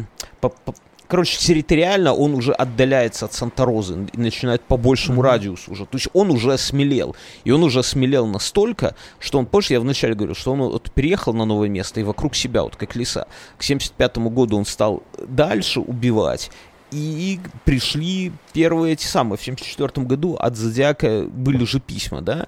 [0.41, 0.73] по- по-
[1.07, 5.21] короче, территориально он уже отдаляется от Санта-Розы и начинает по большему Мгм.
[5.25, 5.85] радиусу уже.
[5.85, 7.15] То есть он уже осмелел.
[7.45, 11.33] И он уже осмелел настолько, что он, позже я вначале говорил, что он вот переехал
[11.33, 13.25] на новое место и вокруг себя, вот как леса.
[13.57, 16.51] К 75 году он стал дальше убивать.
[16.91, 19.37] И пришли первые эти самые.
[19.37, 22.47] В 74 году от Зодиака были же письма, да?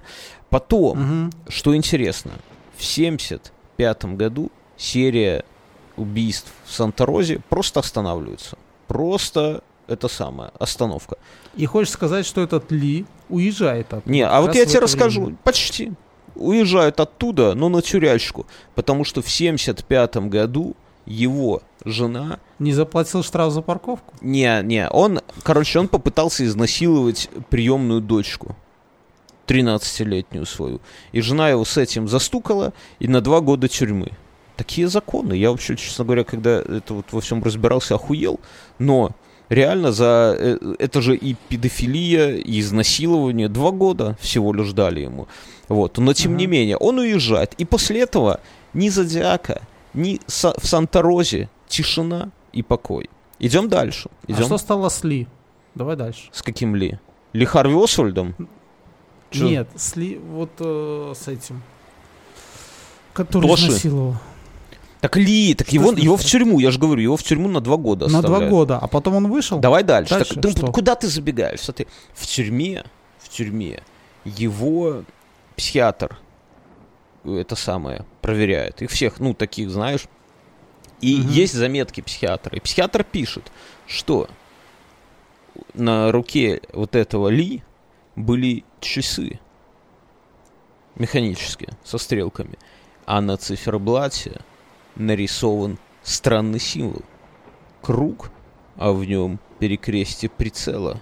[0.50, 1.32] Потом, Мгм.
[1.50, 2.32] что интересно,
[2.78, 5.44] в 75 году серия
[5.98, 8.58] убийств в Санта-Розе просто останавливается.
[8.88, 11.18] Просто это самое, остановка.
[11.56, 14.10] И хочешь сказать, что этот Ли уезжает оттуда?
[14.10, 15.38] Не, а вот я тебе расскажу, время.
[15.44, 15.92] почти.
[16.36, 18.46] Уезжают оттуда, но на тюрячку.
[18.76, 20.76] Потому что в 75 году
[21.10, 24.14] его жена Не заплатил штраф за парковку?
[24.22, 28.56] Не, не, он, короче, он попытался изнасиловать приемную дочку.
[29.48, 30.80] 13-летнюю свою.
[31.12, 34.12] И жена его с этим застукала и на два года тюрьмы.
[34.56, 35.34] Такие законы.
[35.34, 38.40] Я вообще, честно говоря, когда это вот во всем разбирался, охуел.
[38.78, 39.12] Но
[39.48, 40.36] реально за...
[40.38, 43.48] э, Это же и педофилия, и изнасилование.
[43.50, 45.28] Два года всего лишь дали ему.
[45.68, 45.98] Вот.
[45.98, 46.52] Но тем не Ага.
[46.52, 47.54] менее, он уезжает.
[47.58, 48.42] И после этого
[48.74, 49.62] ни Зодиака,
[49.94, 53.10] ни Са- в Санта-Розе тишина и покой.
[53.40, 54.10] Идем дальше.
[54.28, 55.28] А Идем что стало с Ли?
[55.76, 56.30] Давай дальше.
[56.32, 57.00] с каким Ли?
[57.34, 58.36] Ли Харви Освальдом?
[59.32, 59.48] Чё?
[59.48, 61.62] Нет, с Ли, вот э, с этим.
[63.14, 63.68] Который Тоши?
[63.68, 64.16] изнасиловал.
[65.02, 67.78] Так Ли, так его, его в тюрьму, я же говорю, его в тюрьму на два
[67.78, 69.60] года На два года, а потом он вышел?
[69.60, 70.14] Давай дальше.
[70.16, 70.72] Дальше Так, что?
[70.74, 71.62] куда ты забегаешь?
[71.62, 72.84] Смотри, в тюрьме,
[73.20, 73.82] в тюрьме
[74.26, 75.04] его
[75.56, 76.18] психиатр
[77.36, 78.82] это самое проверяет.
[78.82, 80.06] Их всех, ну, таких, знаешь.
[81.02, 81.30] И Мгм.
[81.30, 82.56] есть заметки психиатра.
[82.56, 83.52] И психиатр пишет,
[83.88, 84.28] что
[85.74, 87.64] на руке вот этого Ли
[88.16, 89.40] были часы
[90.96, 92.58] механические, со стрелками.
[93.06, 94.42] А на циферблате
[94.96, 97.02] нарисован странный символ.
[97.82, 98.32] Круг,
[98.76, 101.00] а в нем перекрестие прицела.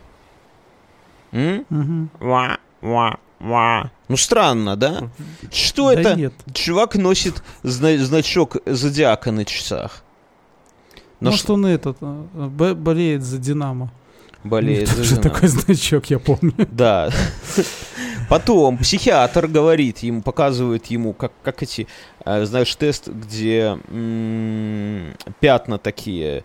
[1.32, 1.66] М?
[1.70, 2.10] Мгм.
[2.20, 3.91] Ва, ва, ва.
[4.08, 5.10] Ну странно, да?
[5.52, 6.15] Что Да это?
[6.15, 6.34] нет.
[6.54, 10.04] Чувак носит зна- значок зодиака на часах.
[11.19, 13.91] Но Может, он этот, э, б- болеет за Динамо.
[14.43, 15.21] болеет за «Динамо».
[15.23, 16.54] такой значок, я помню.
[16.71, 17.10] Да.
[18.30, 21.88] Потом психиатр говорит ему, показывает ему, как, как эти,
[22.26, 26.43] э, знаешь, тест, где м, пятна такие,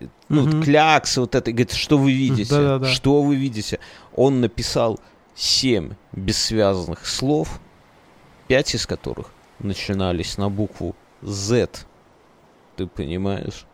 [0.00, 0.62] э, ну, Мгм.
[0.62, 2.50] кляксы, вот это, и говорит, что вы видите?
[2.50, 2.86] Да-да-да.
[2.86, 3.78] Что вы видите?
[4.14, 5.00] Он написал
[5.34, 7.60] семь бессвязанных слов,
[8.48, 11.68] пять из которых начинались на букву Z.
[12.76, 13.66] Ты понимаешь?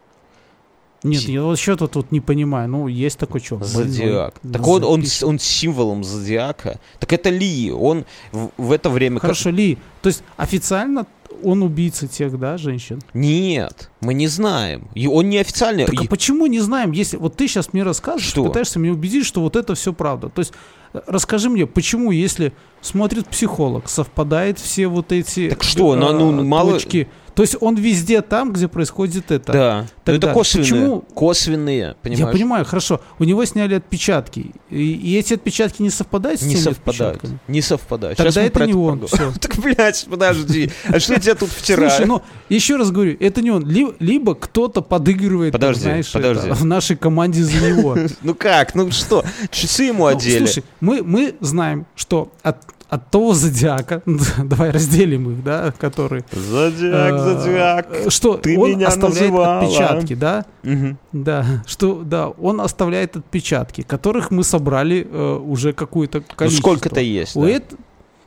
[1.05, 2.69] Нет, я вот что-то тут не понимаю.
[2.69, 3.69] Ну, есть такой чувак.
[3.69, 4.35] Зодиак.
[4.43, 6.81] больной, Так он, он, он символом зодиака.
[6.99, 7.71] Так это Ли.
[7.71, 9.17] Он в, в это время...
[9.17, 9.79] как- Хорошо, Ли.
[10.03, 11.07] То есть официально
[11.45, 13.01] он убийца тех, да, женщин?
[13.15, 14.89] Нет, мы не знаем.
[14.95, 15.87] И он неофициально...
[15.87, 18.45] Так а почему не знаем, если вот ты сейчас мне рассказываешь, Что?
[18.45, 20.29] пытаешься меня убедить, что вот это все правда.
[20.31, 20.53] То есть
[20.93, 26.45] расскажи мне, почему, если смотрит психолог, совпадает все вот эти Так что, ну, ну, э,
[26.45, 27.09] мало- точки.
[27.39, 29.53] То есть он везде там, где происходит это.
[29.53, 29.87] Да.
[30.03, 30.65] Тогда это косвенные.
[30.73, 32.27] почему- Косвенные, понимаешь?
[32.27, 33.01] Я понимаю, хорошо.
[33.21, 34.51] У него сняли отпечатки.
[34.71, 37.15] И, и эти отпечатки не совпадают с Не теми совпадают.
[37.19, 37.39] отпечатками?
[37.47, 38.17] Не совпадают.
[38.19, 38.99] Тогда Сейчас это не он.
[38.99, 39.33] поговорим.
[39.33, 39.39] Всё.
[39.41, 40.73] Так, блядь, подожди.
[40.89, 41.89] А что тебя тут вчера...
[41.91, 43.65] Слушай, ну, еще раз говорю, это не он.
[43.69, 46.49] Ли- либо кто-то подыгрывает, Подожди, знаешь, подожди.
[46.49, 47.97] это, в нашей команде за него.
[48.23, 48.75] Ну как?
[48.75, 49.25] Ну что?
[49.53, 50.39] Часы ему Ну, одели.
[50.45, 52.57] Слушай, мы, мы знаем, что от,
[52.89, 54.03] от того зодиака,
[54.45, 56.25] давай разделим их, да, который...
[56.33, 57.89] Зодиак, э, зодиак.
[58.09, 59.61] Что ты он меня оставляет называла.
[59.61, 60.45] отпечатки, да?
[60.63, 60.99] Мгм.
[61.13, 66.63] Да, что, да, он оставляет отпечатки, которых мы собрали э, уже какое-то Ну количество.
[66.71, 67.51] сколько-то есть, У да.
[67.51, 67.75] эт-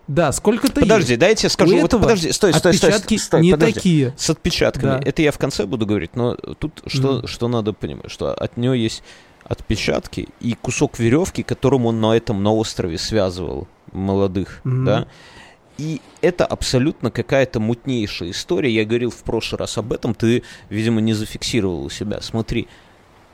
[0.07, 1.19] Да, сколько-то Подожди, есть.
[1.19, 1.73] дайте я скажу.
[1.73, 3.73] У Вот этого подожди, стой, стой, стой, Отпечатки стой, не подожди.
[3.73, 4.13] такие.
[4.17, 4.89] С отпечатками.
[4.89, 5.01] Да.
[5.03, 7.27] Это я в конце буду говорить, но тут что, Мгм.
[7.27, 9.03] что надо понимать, что от нее есть
[9.51, 14.85] отпечатки и кусок веревки, которым он на этом на острове связывал молодых, Мгм.
[14.85, 15.07] да.
[15.77, 18.69] И это абсолютно какая-то мутнейшая история.
[18.71, 22.21] Я говорил в прошлый раз об этом, ты, видимо, не зафиксировал у себя.
[22.21, 22.67] Смотри,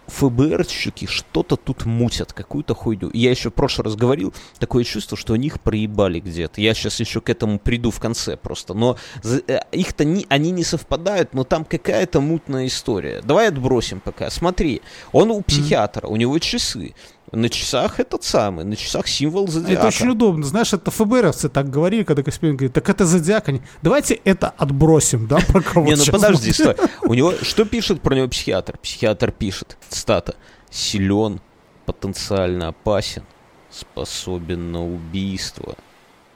[0.07, 3.09] ФБРщики что-то тут мутят, какую-то хуйню.
[3.13, 6.61] Я еще в прошлый раз говорил, такое чувство, что они их проебали где-то.
[6.61, 8.73] Я сейчас еще к этому приду в конце просто.
[8.73, 13.21] Но э, их-то не, они не совпадают, но там какая-то мутная история.
[13.21, 14.29] Давай отбросим пока.
[14.29, 16.93] Смотри, он у психиатра, у него часы.
[17.33, 19.79] На часах этот самый, на часах символ зодиака.
[19.79, 20.45] Это очень удобно.
[20.45, 23.49] Знаешь, это ФБРовцы так говорили, когда Каспиан говорит, так это зодиак.
[23.49, 26.55] Они, Давайте это отбросим, да, про кого Не, ну подожди, будет».
[26.55, 26.75] стой.
[27.03, 28.77] У него что пишет про него психиатр?
[28.77, 30.35] Психиатр пишет, цитата,
[30.69, 31.41] силен,
[31.85, 33.23] потенциально опасен,
[33.69, 35.75] способен на убийство.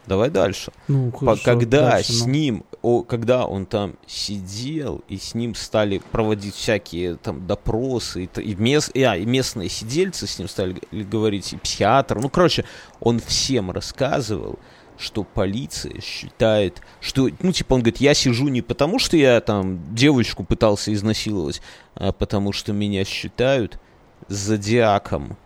[0.08, 0.74] Давай дальше.
[0.90, 2.32] Ну, хорошо, когда дальше, с ну.
[2.32, 8.42] ним, о, когда он там сидел, и с ним стали проводить всякие там допросы, и,
[8.42, 12.66] и, мес- и, а, и местные сидельцы с ним стали говорить, и психиатр, ну, короче,
[13.00, 14.58] он всем рассказывал,
[14.98, 19.94] что полиция считает, что, ну, типа, он говорит, я сижу не потому, что я там
[19.94, 21.62] девочку пытался изнасиловать,
[21.96, 23.80] а потому что меня считают
[24.28, 25.38] зодиаком.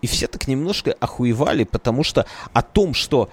[0.00, 3.30] И все так немножко охуевали, потому что о том, что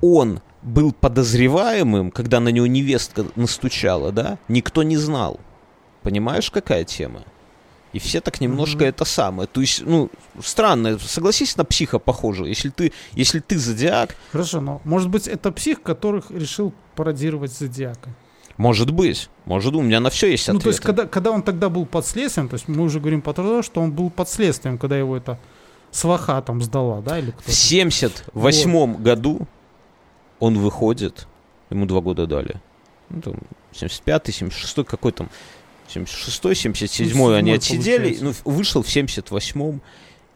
[0.00, 5.40] он был подозреваемым, когда на него невестка настучала, да, никто не знал.
[6.02, 7.22] Понимаешь, какая тема?
[7.92, 8.84] И все так немножко Мгм.
[8.88, 9.48] это самое.
[9.50, 10.10] То есть, ну,
[10.42, 12.46] странно, согласись, на психа похоже.
[12.46, 18.10] Если ты, если ты зодиак, Хорошо, но может быть это псих, которых решил пародировать зодиака.
[18.58, 20.64] может быть, может, у меня на все есть Ну, ответы.
[20.64, 23.32] то есть, когда, когда он тогда был под следствием, то есть мы уже говорим по
[23.32, 25.38] то, что он был под следствием, когда его это
[25.90, 29.46] сваха там сдала, да, или кто В 78 году
[30.40, 31.26] он выходит,
[31.70, 32.60] ему два года дали.
[33.08, 33.34] Ну, там,
[33.72, 35.30] 75-й, 76-й, какой там,
[35.88, 38.42] 76-й, 77-й они седьмой, отсидели, ну, получается.
[38.44, 39.82] вышел в 78-м,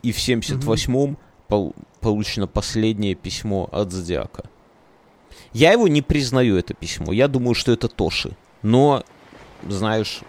[0.03, 4.45] и в 78-м пол- получено последнее письмо от Зодиака.
[5.53, 7.13] Я его не признаю, это письмо.
[7.13, 8.37] Я думаю, что это Тоши.
[8.63, 9.03] Но,
[9.67, 10.21] знаешь,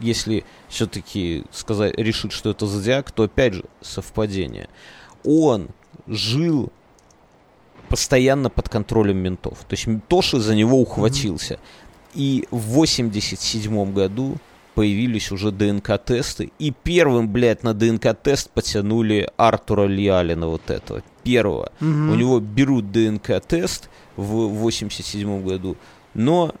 [0.00, 4.68] если все-таки сказать, решить, что это Зодиак, то опять же совпадение.
[5.24, 5.68] Он
[6.06, 6.70] жил
[7.90, 9.58] постоянно под контролем ментов.
[9.68, 11.58] То есть Тоши за него ухватился.
[12.14, 14.38] И в 87 году
[14.74, 16.52] появились уже ДНК-тесты.
[16.58, 21.02] И первым, блядь, на ДНК-тест потянули Артура Лиалина вот этого.
[21.24, 21.72] Первого.
[21.80, 22.12] Мгм.
[22.12, 25.76] У него берут ДНК-тест в 87 году,
[26.14, 26.54] но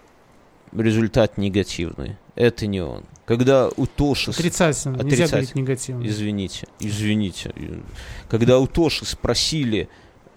[0.72, 2.16] результат негативный.
[2.34, 3.04] Это не он.
[3.24, 4.30] Когда у Тоши...
[4.32, 5.30] Отрицательно, нельзя Отрицательно.
[5.30, 6.06] говорить негативно.
[6.06, 7.54] Извините, извините.
[8.28, 9.88] Когда у Тоши спросили,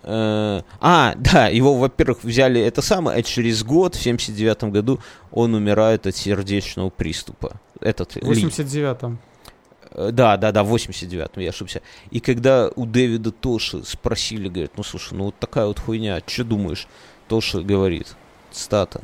[0.06, 4.99] а, да, его, во-первых, взяли это самое, а через год, в 79 году,
[5.32, 7.60] он умирает от сердечного приступа.
[7.80, 8.43] Этот В Ли.
[8.43, 9.20] 89-м.
[9.91, 11.82] Э, Да, да, да, в 89-м, я ошибся.
[12.12, 16.43] И когда у Дэвида Тоши спросили, говорят, ну слушай, ну вот такая вот хуйня, что
[16.43, 16.88] думаешь?
[17.28, 18.16] Тоши говорит,
[18.51, 19.01] цитата.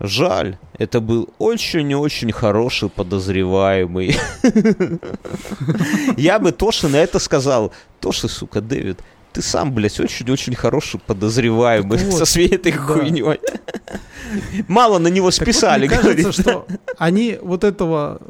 [0.00, 4.16] Жаль, это был очень-очень хороший подозреваемый.
[6.16, 7.72] Я бы Тоши на это сказал.
[8.00, 8.98] Тоши, сука, Дэвид,
[9.32, 12.78] ты сам, блядь, очень-очень хороший подозреваемый Так вот, со всей этой да.
[12.78, 13.22] хуйней.
[14.68, 16.24] Мало на него Так вот, списали, мне говорит.
[16.24, 16.66] кажется, что
[16.98, 18.20] они вот этого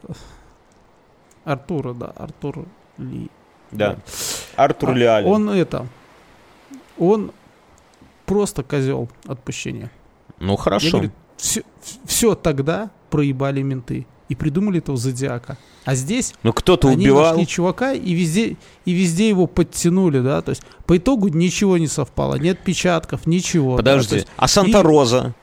[1.44, 2.66] Артура, да, Артур
[2.98, 3.30] Ли.
[3.70, 3.96] Да.
[4.57, 5.28] Артур А, Леалин.
[5.28, 5.86] Он это,
[6.98, 7.32] он
[8.26, 9.90] просто козел отпущения.
[10.38, 10.90] Ну Я хорошо.
[10.98, 11.12] говорю,
[12.07, 15.57] все, тогда проебали менты и придумали этого зодиака.
[15.85, 17.33] А здесь Ну кто-то они убивал.
[17.33, 21.87] нашли чувака и везде, и везде его подтянули, да, то есть по итогу ничего не
[21.89, 23.72] совпало, нет отпечатков, ничего.
[23.72, 25.35] да, Подожди, есть а Санта-Роза?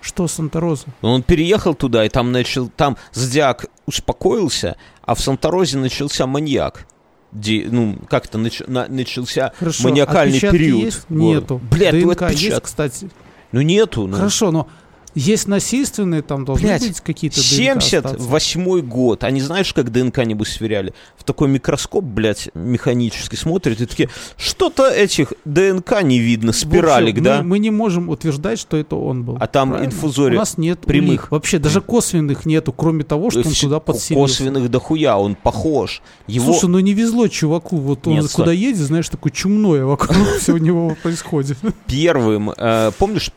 [0.00, 0.86] что Санта-Роза?
[1.02, 6.86] Он переехал туда, и там начал, там Зодиак успокоился, а в Санта-Розе начался маньяк.
[7.32, 10.84] Ди- ну, как-то нач- на- начался Хорошо, маниакальный отпечатки период.
[10.84, 11.06] есть?
[11.10, 11.60] Нету.
[11.70, 13.08] Блядь, ну ДНК есть, кстати.
[13.50, 14.16] Ну нету, ну.
[14.16, 14.68] Хорошо, но
[15.14, 18.18] есть насильственные, там должны Блядь, быть какие-то ДНК остаться.
[18.18, 19.24] 78 год.
[19.24, 20.92] Они знаешь, как ДНК нибудь сверяли?
[21.24, 27.12] В такой микроскоп, блядь, механически смотрят и такие, что-то этих ДНК не видно, В спиралик,
[27.14, 27.38] общем, да?
[27.38, 29.38] Мы, мы не можем утверждать, что это он был.
[29.40, 29.90] А там Правильно?
[29.90, 31.08] инфузория У нас нет прямых.
[31.22, 31.30] улик.
[31.30, 34.34] Вообще даже косвенных нету, кроме того, что он туда подселился.
[34.38, 36.02] Косвенных дохуя, он похож.
[36.26, 36.52] Его...
[36.52, 37.78] Слушай, ну не везло чуваку.
[37.78, 38.56] Вот он Нет, куда Сань.
[38.56, 41.56] едет, знаешь, такое чумное вокруг все у него происходит.
[41.86, 43.30] первым, э, помнишь,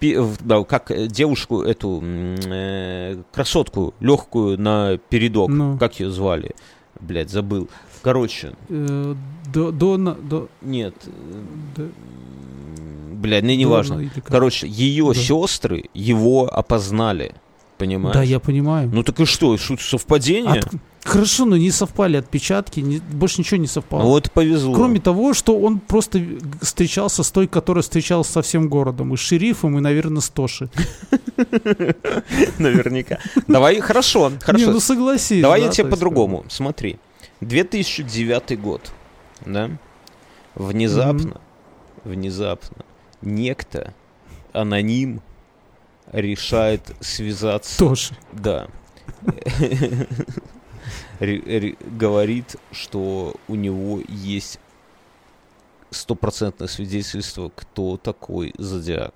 [0.67, 5.77] как э, девушку эту э, красотку легкую на передок, Ну.
[5.77, 6.51] как ее звали,
[6.99, 7.69] блядь, забыл.
[8.01, 9.15] Короче, Э,
[9.53, 10.13] до- Дона...
[10.15, 10.93] до- нет,
[11.75, 11.89] до-
[13.13, 13.49] блядь, ну
[13.89, 14.25] Дона или как?
[14.25, 15.13] Короче, ее Да.
[15.19, 17.33] сестры его опознали,
[17.77, 18.15] понимаешь?
[18.15, 18.89] Да, я понимаю.
[18.93, 20.59] Ну так и что, что совпадение?
[20.61, 20.73] От-
[21.07, 24.03] Хорошо, но не совпали отпечатки, не- больше ничего не совпало.
[24.03, 24.75] Вот повезло.
[24.75, 26.21] Кроме того, что он просто
[26.61, 29.13] встречался с той, которая встречалась со всем городом.
[29.13, 30.69] И с шерифом, и, наверное, с Тоши.
[32.59, 33.19] Наверняка.
[33.47, 34.71] Давай, хорошо, Не, хорошо.
[34.71, 35.41] ну согласись.
[35.41, 36.43] Давай да, я тебе по-другому.
[36.49, 36.99] Смотри.
[37.41, 38.91] 2009 год.
[39.45, 39.69] Да?
[40.55, 41.39] Внезапно,
[42.03, 42.83] внезапно,
[43.21, 43.93] некто,
[44.53, 45.21] аноним,
[46.11, 47.77] решает связаться.
[47.77, 48.17] Тоши.
[48.33, 48.67] Да.
[51.19, 54.59] Говорит, что у него есть
[55.89, 59.13] стопроцентное свидетельство, кто такой Зодиак.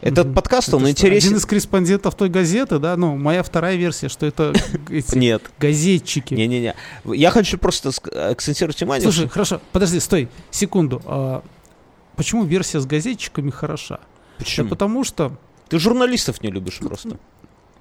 [0.00, 0.34] Этот Мгм.
[0.34, 1.26] подкаст, Это он что, интересен.
[1.28, 2.96] Один из корреспондентов той газеты, да?
[2.96, 4.54] Ну, моя вторая версия, что это
[5.14, 6.32] Нет, газетчики.
[6.32, 6.74] не-не-не.
[7.04, 9.02] Я хочу просто ск- акцентировать внимание.
[9.02, 11.02] Слушай, хорошо, подожди, стой, секунду.
[11.04, 11.42] А
[12.16, 13.96] почему версия с газетчиками хороша?
[13.98, 14.70] Да почему?
[14.70, 15.36] потому что
[15.68, 17.18] Ты журналистов не любишь просто.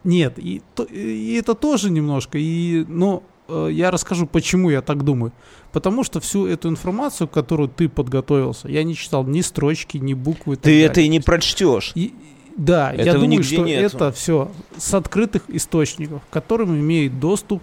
[0.03, 2.37] Нет, и, то- и это тоже немножко.
[2.37, 5.31] И, но э, я расскажу, почему я так думаю.
[5.71, 10.55] Потому что всю эту информацию, которую ты подготовился, я не читал ни строчки, ни буквы.
[10.55, 10.85] Ты далее.
[10.85, 11.91] это и не прочтешь.
[11.95, 12.13] И-
[12.55, 13.95] да, я Этого думаю, нигде что нету.
[13.97, 17.61] это все с открытых источников, к которым имеет доступ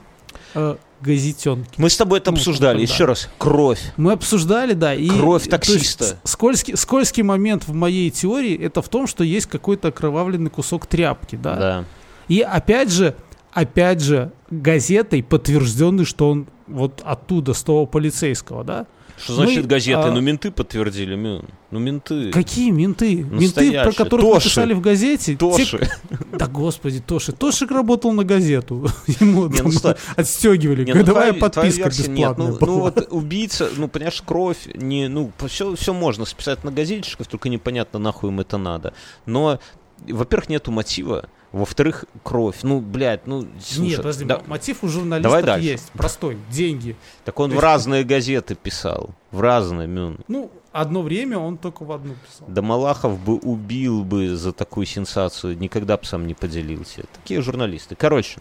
[0.55, 1.71] э, газетенки.
[1.79, 2.81] Мы с тобой это Ну, обсуждали.
[2.81, 3.29] Еще раз.
[3.37, 3.81] Кровь.
[3.99, 4.95] Мы обсуждали, да.
[4.95, 6.05] И, Кровь то таксиста.
[6.05, 10.87] есть скользкий, скользкий момент в моей теории это в том, что есть какой-то окровавленный кусок
[10.87, 11.57] тряпки, да.
[11.57, 11.85] Да.
[12.29, 13.15] И опять же,
[13.53, 18.87] опять же, газетой подтвержденный, что он вот оттуда, с того полицейского, да?
[19.19, 19.99] Что значит Мы, газеты?
[19.99, 21.15] а- Ну, менты подтвердили.
[21.17, 21.43] Мин.
[21.71, 22.31] Ну, менты.
[22.33, 23.15] Какие менты?
[23.15, 23.93] Менты, про Настоящие.
[23.95, 24.35] которых Тоши.
[24.45, 25.33] написали в газете.
[25.33, 25.89] те- Тоши.
[26.33, 27.33] Да господи, Тоши.
[27.33, 28.91] Тошик работал на газету.
[29.21, 30.85] Ему Не, ну что- отстегивали.
[30.85, 32.11] Не, ну, Годовая твоя подписка версия нет.
[32.11, 32.73] бесплатная Ну, была.
[32.73, 37.49] ну, вот убийца, ну, понимаешь, кровь, не, ну, все, все можно списать на газетчиков, только
[37.49, 38.93] непонятно, нахуй им это надо.
[39.25, 39.61] Но,
[40.07, 41.25] во-первых, нету мотива,
[41.57, 42.59] во-вторых, кровь.
[42.63, 45.67] Ну, блядь, ну, слушай, Нет, подожди, да- мотив у Давай журналистов дальше.
[45.67, 45.91] есть.
[45.93, 46.39] Простой.
[46.51, 46.97] Деньги.
[47.25, 50.19] так он то в есть- разные газеты писал, в разные, Мюн.
[50.29, 52.47] Ну, одно время он только в одну писал.
[52.49, 57.05] Да Малахов бы убил бы за такую сенсацию, никогда бы сам не поделился.
[57.15, 57.97] Такие журналисты.
[57.97, 58.39] Короче.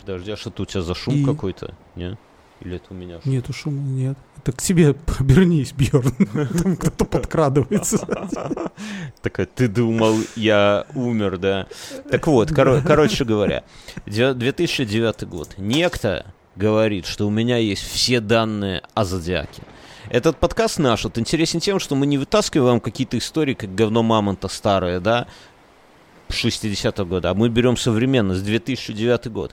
[0.00, 1.24] Подожди, а что-то у тебя за шум И?
[1.24, 1.74] какой-то?
[1.94, 2.16] Не?
[2.60, 3.20] Или это у меня?
[3.22, 3.32] шум?
[3.32, 4.18] Нету шума, нет.
[4.38, 6.12] Это к себе обернись, Бьерн.
[6.62, 7.98] Там кто-то подкрадывается.
[9.22, 11.66] Такая, ты думал, я умер, да?
[12.10, 13.64] Так вот, коро- короче говоря,
[14.06, 15.54] дев- 2009 год.
[15.58, 19.62] Некто говорит, что у меня есть все данные о Зодиаке.
[20.10, 24.48] Этот подкаст наш вот интересен тем, что мы не вытаскиваем какие-то истории, как говно мамонта
[24.48, 25.28] старое, да,
[26.30, 29.52] 60-го года, а мы берем современность, 2009 год.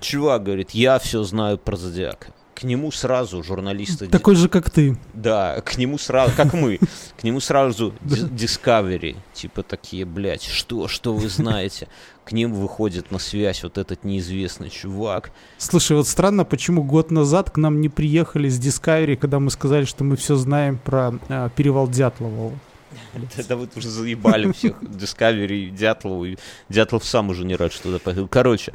[0.00, 2.28] Чувак говорит, я все знаю про Зодиака.
[2.54, 4.06] к нему сразу журналисты...
[4.06, 4.98] Такой же, как ты.
[5.14, 6.78] Да, к нему сразу, как мы,
[7.18, 11.88] к нему сразу Discovery, типа такие, блядь, что, что вы знаете?
[12.24, 15.32] К ним выходит на связь вот этот неизвестный чувак.
[15.58, 19.84] Слушай, вот странно, почему год назад к нам не приехали с Discovery, когда мы сказали,
[19.84, 22.52] что мы все знаем про э, перевал Дятлова.
[23.48, 26.26] Да вы уже заебали всех Discovery, Дятлову.
[26.68, 28.28] Дятлов сам уже не рад, что туда поехал.
[28.28, 28.72] Короче,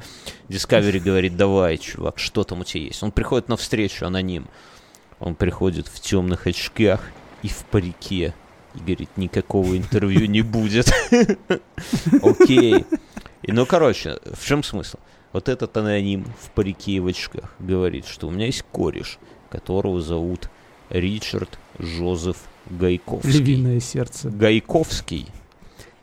[0.49, 3.03] Discovery говорит, давай, чувак, что там у тебя есть?
[3.03, 4.47] Он приходит на встречу, аноним.
[5.19, 7.01] Он приходит в темных очках
[7.41, 8.33] и в парике.
[8.75, 10.91] И говорит, никакого интервью не будет.
[12.21, 12.85] Окей.
[13.43, 14.97] И, ну, короче, в чем смысл?
[15.31, 20.01] Вот этот аноним в парике и в очках говорит, что у меня есть кореш, которого
[20.01, 20.49] зовут
[20.89, 22.37] Ричард Жозеф
[22.69, 23.31] Гайковский.
[23.31, 24.29] Львиное сердце.
[24.29, 25.27] Гайковский.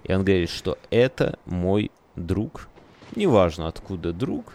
[0.05, 2.69] И он говорит, что это мой друг.
[3.15, 4.55] Неважно, откуда друг.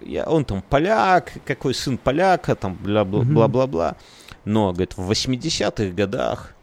[0.00, 3.96] Я, он там поляк, какой сын поляка, там бла-бла-бла-бла.
[4.44, 6.54] Но, говорит, в 80-х годах,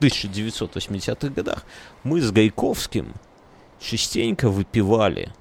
[0.00, 1.66] 1980-х годах,
[2.04, 3.12] мы с Гайковским
[3.80, 5.32] частенько выпивали,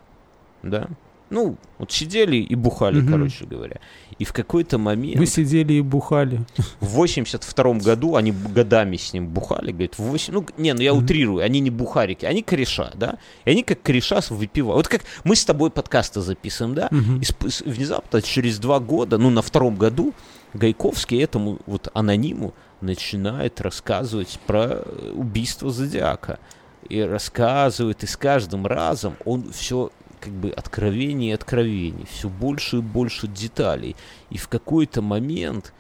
[0.64, 0.88] да,
[1.30, 3.12] ну, вот сидели и бухали, угу.
[3.12, 3.80] короче говоря.
[4.20, 5.18] И в какой-то момент...
[5.18, 6.42] Вы сидели и бухали.
[6.80, 10.34] В 82 году они годами с ним бухали, говорит, в 8...
[10.34, 11.04] Ну, не, ну я угу.
[11.04, 13.18] утрирую, они не бухарики, они кореша, да?
[13.46, 14.78] И они как кореша выпивают.
[14.78, 16.90] Вот как мы с тобой подкасты записываем, да?
[16.92, 17.22] Угу.
[17.22, 20.14] И внезапно через два года, ну, на втором году,
[20.54, 26.40] Гайковский этому вот анониму начинает рассказывать про убийство Зодиака.
[26.90, 32.78] И рассказывает, и с каждым разом он все как бы откровений и откровений, все больше
[32.78, 33.96] и больше деталей.
[34.30, 35.74] И в какой-то момент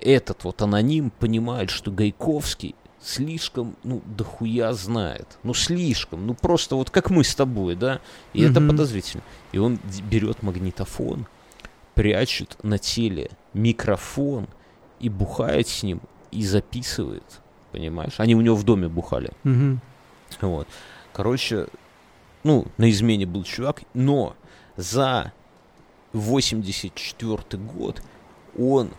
[0.00, 2.74] этот вот аноним понимает, что Гайковский
[3.04, 5.38] слишком, ну, дохуя знает.
[5.42, 6.26] Ну, слишком.
[6.26, 8.00] Ну, просто вот как мы с тобой, да?
[8.32, 8.50] И mm-hmm.
[8.50, 9.22] это подозрительно.
[9.52, 9.78] И он
[10.10, 11.26] берет магнитофон,
[11.94, 14.48] прячет на теле микрофон
[15.00, 17.40] и бухает с ним и записывает.
[17.72, 18.14] Понимаешь?
[18.18, 19.30] Они у него в доме бухали.
[19.44, 19.78] Mm-hmm.
[20.40, 20.68] Вот.
[21.12, 21.66] Короче,
[22.44, 24.36] ну, на измене был чувак, но
[24.76, 25.32] за
[26.12, 28.02] 84 год
[28.56, 28.90] он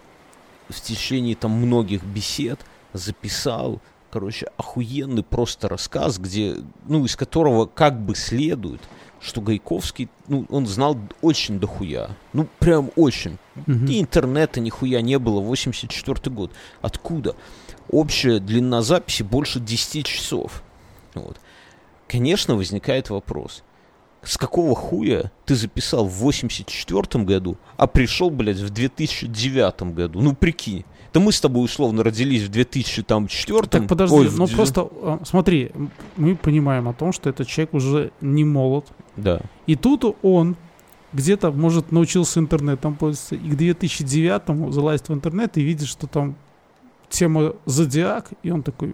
[0.68, 2.60] в течение там многих бесед
[2.92, 8.82] записал, короче, охуенный просто рассказ, где, ну, из которого как бы следует,
[9.22, 12.10] что Гайковский, ну, он знал очень дохуя.
[12.34, 13.38] Ну, прям очень.
[13.56, 13.88] Mm-hmm.
[13.90, 16.52] И интернета нихуя не было, 84 год.
[16.82, 17.36] Откуда?
[17.90, 20.64] Общая длина записи больше 10 часов.
[21.14, 21.40] Вот
[22.08, 23.64] конечно, возникает вопрос.
[24.24, 30.20] С какого хуя ты записал в 84 году, а пришел, блядь, в 2009 году?
[30.22, 30.84] Ну, прикинь.
[31.14, 34.54] Да мы с тобой условно родились в 2004 Так подожди, Ой, ну в...
[34.54, 35.72] просто а, смотри,
[36.18, 38.86] мы понимаем о том, что этот человек уже не молод.
[39.16, 39.40] Да.
[39.66, 40.58] И тут он
[41.14, 46.36] где-то, может, научился интернетом пользоваться, и к 2009 залазит в интернет и видит, что там
[47.10, 48.94] тема зодиак, и он такой,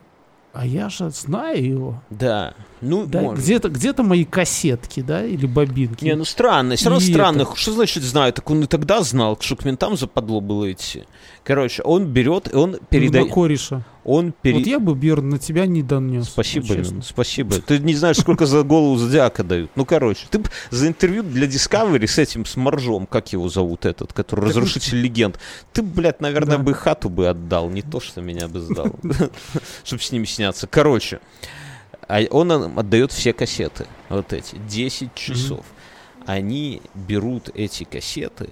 [0.54, 2.04] а я же знаю его.
[2.12, 2.54] Да.
[2.82, 6.04] Ну, да, где-то, где-то мои кассетки, да, или бобинки.
[6.04, 7.42] Не, ну странно, все равно и странно.
[7.44, 7.56] Это...
[7.56, 8.34] Что значит знаю?
[8.34, 11.04] Так он и тогда знал, что к ментам западло было идти.
[11.44, 13.28] Короче, он берет, и он передает...
[13.28, 13.84] Ну, кореша.
[14.04, 14.58] Он пере...
[14.58, 16.28] Вот я бы, Бер, на тебя не донес.
[16.28, 17.56] Спасибо, ну, спасибо.
[17.62, 19.70] Ты не знаешь, сколько за голову зодиака дают.
[19.76, 24.12] Ну, короче, ты за интервью для Discovery с этим, с Моржом, как его зовут этот,
[24.14, 25.40] который разрушитель легенд,
[25.72, 28.96] ты, блядь, наверное, бы хату бы отдал, не то, что меня бы сдал,
[29.84, 30.68] чтобы с ними сняться.
[30.68, 31.20] Короче,
[32.12, 35.66] а он отдает все кассеты, вот эти, 10 часов.
[36.26, 38.50] Они берут эти кассеты,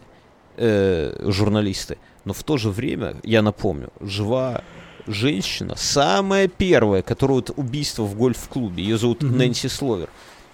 [0.56, 4.64] э, журналисты, но в то же время, я напомню, жива
[5.08, 9.36] женщина, самая первая, которая вот убийство в гольф-клубе, ее зовут mm-hmm.
[9.36, 10.10] Нэнси Словер.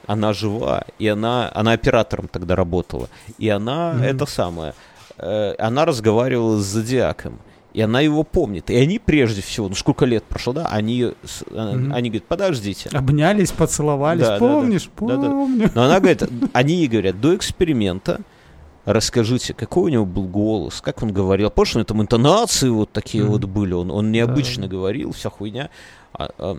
[0.07, 3.09] Она жива, и она, она оператором тогда работала.
[3.37, 4.03] И она, mm-hmm.
[4.03, 4.73] это самое,
[5.17, 7.39] э, она разговаривала с Зодиаком.
[7.75, 8.69] И она его помнит.
[8.69, 11.93] И они прежде всего, ну сколько лет прошло, да, они, mm-hmm.
[11.93, 12.89] они говорят, подождите.
[12.93, 15.29] Обнялись, поцеловались, да, помнишь, да, да.
[15.29, 15.59] помню.
[15.59, 15.71] Да, да.
[15.75, 16.23] Но она говорит,
[16.53, 18.21] они ей говорят, до эксперимента
[18.85, 21.49] расскажите, какой у него был голос, как он говорил.
[21.49, 23.27] Помнишь, у него там интонации вот такие mm-hmm.
[23.27, 24.69] вот были, он, он необычно да.
[24.69, 25.69] говорил, вся хуйня.
[26.13, 26.57] А, а,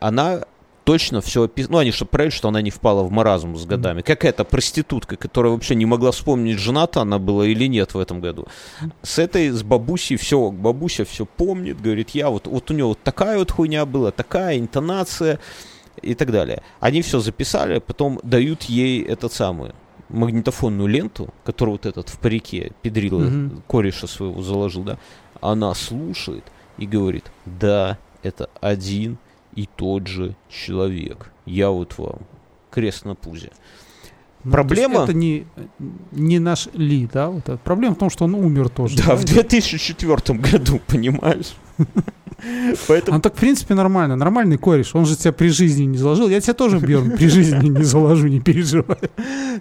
[0.00, 0.40] она
[0.86, 1.72] точно все описала.
[1.72, 4.02] Ну, они что правильно, что она не впала в маразм с годами.
[4.02, 8.46] Какая-то проститутка, которая вообще не могла вспомнить, жена-то она была или нет в этом году.
[9.02, 13.02] С этой, с бабусей все, бабуся все помнит, говорит, я вот, вот у нее вот
[13.02, 15.40] такая вот хуйня была, такая интонация
[16.02, 16.62] и так далее.
[16.78, 19.72] Они все записали, потом дают ей этот самый
[20.08, 23.62] магнитофонную ленту, которую вот этот в парике педрила mm-hmm.
[23.66, 24.98] кореша своего заложил, да,
[25.40, 26.44] она слушает
[26.78, 29.18] и говорит, да, это один
[29.56, 31.32] и тот же человек.
[31.46, 32.20] Я вот вам
[32.70, 33.50] крест на пузе.
[34.44, 35.44] Ну, Проблема- Это не,
[36.12, 37.30] не наш Ли, да?
[37.30, 37.60] Вот.
[37.64, 38.96] Проблема в том, что он умер тоже.
[38.96, 41.54] Да, в 2004 году, понимаешь?
[42.88, 44.16] Поэтому А так, в принципе, нормально.
[44.16, 44.94] Нормальный кореш.
[44.94, 46.28] Он же тебя при жизни не заложил.
[46.28, 48.98] Я тебя тоже, Бьерн, при жизни не заложу, не переживай.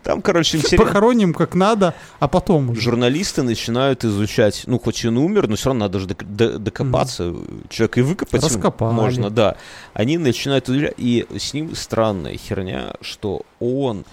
[0.04, 0.86] там, короче, интересно.
[0.86, 2.82] Похороним как надо, а потом уже.
[2.82, 6.60] Журналисты начинают изучать, ну, хоть и он умер, но все равно надо же док- до-
[6.60, 7.34] докопаться.
[7.70, 8.94] Человека и выкопать Раскопали.
[8.94, 9.56] можно, да.
[9.94, 14.04] Они начинают изучать, и с ним странная херня, что он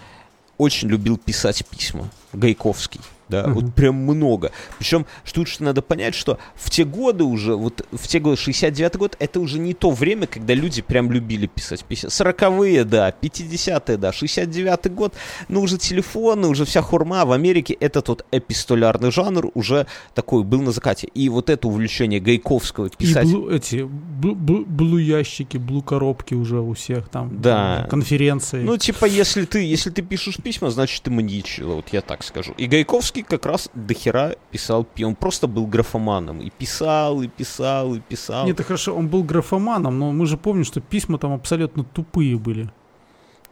[0.59, 2.09] очень любил писать письма.
[2.33, 3.01] Гайковский.
[3.33, 3.55] Да, Мгм.
[3.55, 4.53] вот прям много.
[4.79, 8.99] Причем, что тут надо понять, что в те годы уже, вот в те годы, 69-й
[8.99, 12.11] год, это уже не то время, когда люди прям любили писать письма.
[12.11, 15.15] 40-е, да, 50-е, да, 69-й год,
[15.49, 17.25] ну уже телефоны, уже вся хурма.
[17.25, 21.09] В Америке это тот эпистолярный жанр уже такой был на закате.
[21.15, 23.27] И вот это увлечение Гайковского И писать...
[23.27, 27.41] блу- эти блу- блу- блу-ящики, блу-коробки уже у всех там.
[27.41, 27.87] Да.
[27.91, 28.63] Конференции.
[28.63, 32.53] Ну, типа, если ты, если ты пишешь письма, значит, ты маньячила, вот я так скажу.
[32.59, 36.41] И Гайковский как раз до хера писал пи- Он просто был графоманом.
[36.41, 38.47] И писал, и писал, и писал.
[38.47, 42.37] Нет, это хорошо, он был графоманом, но мы же помним, что письма там абсолютно тупые
[42.39, 42.71] были.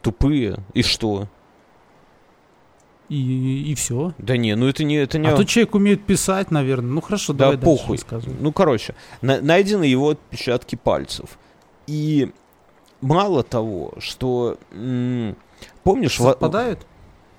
[0.01, 0.57] Тупые.
[0.73, 1.27] И что?
[3.09, 4.13] И, и все.
[4.19, 4.95] Да не, ну это не...
[4.95, 5.27] Это не...
[5.27, 6.91] А тут человек умеет писать, наверное.
[6.91, 7.99] Ну хорошо, Да давай дальше похуй.
[8.39, 11.37] Ну, короче, на- найдены его отпечатки пальцев.
[11.87, 12.31] И
[13.01, 14.57] мало того, что...
[14.71, 15.35] м,
[15.83, 16.19] помнишь...
[16.19, 16.85] во- Совпадают?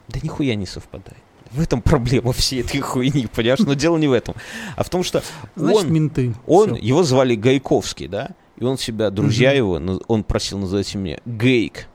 [0.09, 1.22] Да нихуя не совпадает.
[1.53, 3.61] В этом проблема всей этой хуйни, понимаешь?
[3.61, 4.35] Но дело не в этом.
[4.77, 5.23] А в том, что
[5.55, 5.93] Значит, он...
[5.93, 6.35] менты.
[6.47, 8.31] Он, его звали Гайковский, да?
[8.57, 9.57] И он себя, друзья Мгм.
[9.57, 11.89] его, он просил называть меня Гейк,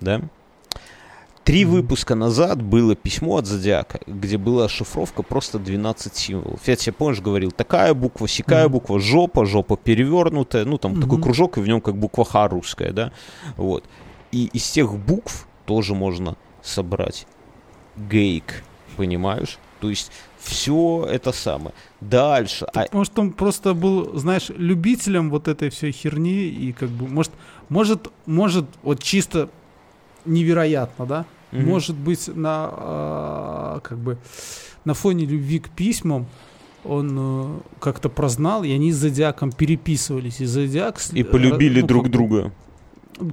[0.00, 0.22] да?
[1.44, 1.74] Три Мгм.
[1.74, 6.60] выпуска назад было письмо от Зодиака, где была шифровка просто 12 символов.
[6.66, 8.72] Я тебе, помнишь, говорил, такая буква, сякая Мгм.
[8.72, 11.22] буква, жопа, жопа перевернутая, ну, там такой Мгм.
[11.22, 13.12] кружок, и в нем как буква Х русская, да?
[13.56, 13.84] Вот.
[14.32, 17.26] И из тех букв тоже можно собрать
[17.96, 18.62] Гейк,
[19.00, 19.58] понимаешь?
[19.80, 21.72] То есть все это самое.
[22.02, 22.66] Дальше.
[22.74, 27.32] А- Может, он просто был, знаешь, любителем вот этой всей херни и как бы, может,
[27.70, 29.48] может, может, вот чисто
[30.26, 31.24] невероятно, да?
[31.52, 31.66] Мгм.
[31.66, 34.18] Может быть, на а, как бы
[34.84, 36.26] на фоне любви к письмам
[36.84, 40.40] он э, как-то прознал, и они с Зодиаком переписывались.
[40.40, 40.98] И Зодиак...
[41.12, 42.52] И полюбили ну, друг друга.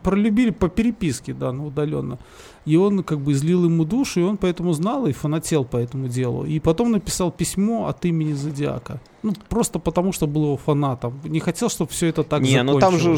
[0.01, 2.19] Пролюбили по переписке, да, ну, удаленно.
[2.67, 6.09] И он как бы излил ему душу, и он поэтому знал и фанател по этому
[6.09, 6.45] делу.
[6.45, 8.99] И потом написал письмо от имени Зодиака.
[9.23, 11.19] Ну, просто потому, что был его фанатом.
[11.23, 13.17] Не хотел, чтобы все это так не, ну там же...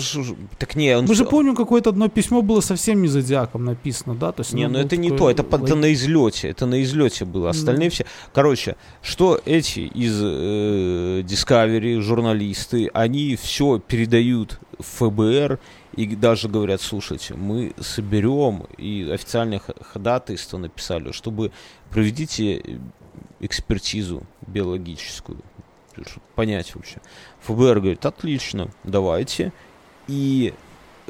[0.59, 1.05] Так не, он...
[1.05, 4.31] Мы же помним, какое-то одно письмо было совсем не Зодиаком написано, да?
[4.31, 6.83] То есть Не, ну было это не такое то, это, это на излете, это на
[6.83, 7.49] излете было.
[7.49, 7.91] Остальные Ну.
[7.91, 8.05] все.
[8.33, 15.59] Короче, что эти из э, Discovery, журналисты, они все передают в ФБР
[15.99, 21.51] и даже говорят, слушайте, мы соберем и официальное ходатайство написали, чтобы
[21.89, 22.79] проведите
[23.41, 25.41] экспертизу биологическую,
[26.35, 27.01] понять вообще.
[27.41, 29.51] ФБР говорит, отлично, давайте.
[30.07, 30.53] И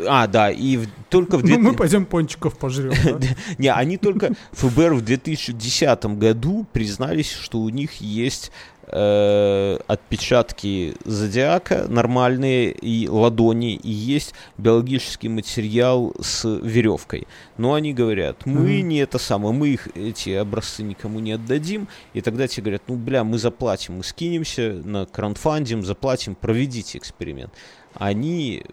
[0.08, 2.94] а, да, и в- только в Ну, 2000 мы пойдем пончиков пожрем.
[3.20, 3.28] да?
[3.58, 8.52] не, они только ФБР в 2010 году признались, что у них есть
[8.92, 17.28] э, отпечатки зодиака нормальные и ладони, и есть биологический материал с веревкой.
[17.58, 21.88] Но они говорят, мы не это самое, мы их, эти образцы никому не отдадим.
[22.14, 27.54] И тогда те говорят, ну, бля, мы заплатим, мы скинемся на краундфандим, заплатим, проведите эксперимент.
[27.94, 28.64] Они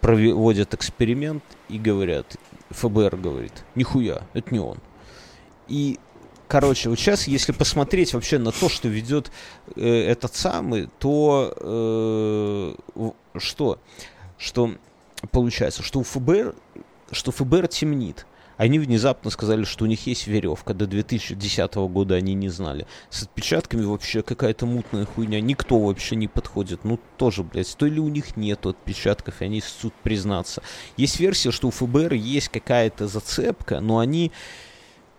[0.00, 2.36] проводят эксперимент и говорят,
[2.70, 4.78] ФБР говорит, нихуя, это не он.
[5.68, 5.98] И,
[6.48, 9.30] короче, вот сейчас, если посмотреть вообще на то, что ведет
[9.76, 12.74] э, этот самый, то э,
[13.38, 13.78] что?
[14.38, 14.74] Что
[15.30, 16.54] получается, что у ФБР,
[17.12, 18.26] что ФБР темнит.
[18.60, 20.74] Они внезапно сказали, что у них есть веревка.
[20.74, 22.86] До 2010 года они не знали.
[23.08, 25.40] С отпечатками вообще какая-то мутная хуйня.
[25.40, 26.84] Никто вообще не подходит.
[26.84, 30.62] Ну, тоже, блядь, то ли у них нету отпечатков, и они суд признаться.
[30.98, 34.30] Есть версия, что у ФБР есть какая-то зацепка, но они,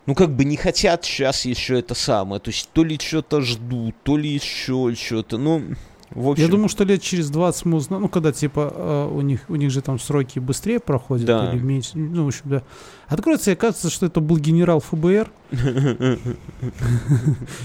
[0.06, 2.40] ну, как бы не хотят сейчас еще это самое.
[2.40, 5.40] То есть, то ли что-то ждут, то ли еще что-то.
[5.40, 5.64] Ну,
[6.14, 6.44] в общем...
[6.44, 9.56] Я думаю, что лет через 20 мы узнаем, ну, когда, типа, э, у них, у
[9.56, 11.52] них же там сроки быстрее проходят Да.
[11.52, 12.64] или меньше, ну, в общем, да.
[13.12, 15.30] Откроется и окажется, что это был генерал ФБР,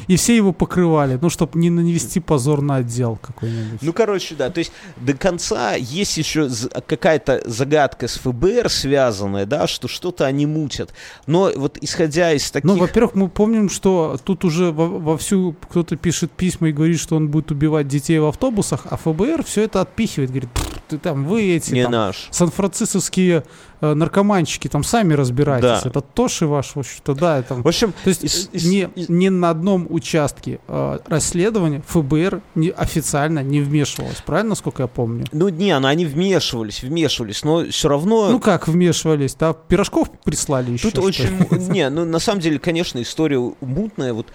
[0.08, 3.80] и все его покрывали, ну, чтобы не навести позор на отдел какой-нибудь.
[3.80, 6.50] Ну, короче, да, то есть до конца есть еще
[6.88, 10.92] какая-то загадка с ФБР связанная, да, что что-то они мутят.
[11.28, 12.68] Но вот исходя из таких...
[12.68, 17.14] Ну, во-первых, мы помним, что тут уже во- вовсю кто-то пишет письма и говорит, что
[17.14, 21.24] он будет убивать детей в автобусах, а ФБР все это отпихивает, говорит, «Пф, ты там,
[21.24, 22.28] вы эти не там, наш.
[22.32, 23.44] сан-францисковские
[23.80, 25.82] э, наркоманчики, там сами разбирайтесь.
[25.82, 25.88] Да.
[25.88, 27.42] Это Тоши ваш, в общем-то, да.
[27.42, 31.82] Там, В общем, то есть из- из- не, из- не на одном участке э, расследования
[31.86, 35.24] ФБР не, официально не вмешивалось, правильно, насколько я помню?
[35.32, 38.30] ну не, ну они вмешивались, вмешивались, но все равно...
[38.30, 39.52] Ну как вмешивались, да?
[39.52, 40.90] Пирожков прислали еще.
[40.90, 41.26] Тут очень...
[41.72, 44.12] Не, ну на самом деле, конечно, история мутная.
[44.12, 44.26] Вот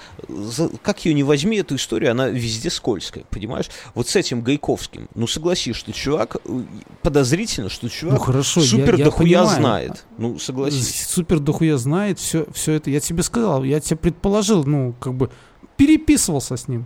[0.84, 3.68] как ее не возьми, эту историю, она везде скользкая, понимаешь?
[3.96, 5.08] Вот с этим Гайковским.
[5.16, 6.38] Ну согласись, что чувак...
[6.46, 6.62] э,
[7.02, 9.06] Подозрительно, что Ну чувак хорошо, я- супер я,
[9.39, 10.05] дохуя знает.
[10.17, 11.07] Ну согласись.
[11.07, 12.89] Супер дохуя знает все, все это.
[12.89, 15.29] Я тебе сказал, я тебе предположил, ну, как бы
[15.77, 16.86] переписывался с ним.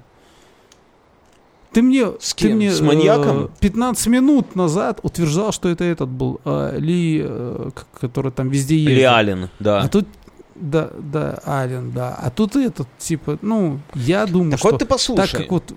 [1.73, 2.55] Ты мне, С ты кем?
[2.57, 3.45] мне С маньяком?
[3.45, 7.69] э, 15 минут назад утверждал, что это этот был э, Ли, э,
[7.99, 8.97] который там везде ездит.
[8.97, 9.81] Реален, да.
[9.81, 10.07] А тут,
[10.55, 12.15] да, да, Ален, да.
[12.15, 15.29] А тут этот, типа, ну, я думаю, Так что вот ты послушай.
[15.29, 15.73] так как вот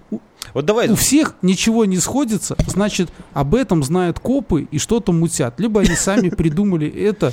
[0.54, 5.58] Вот давай, у всех ничего не сходится, значит, об этом знают копы и что-то мутят.
[5.60, 7.32] Либо они сами придумали это.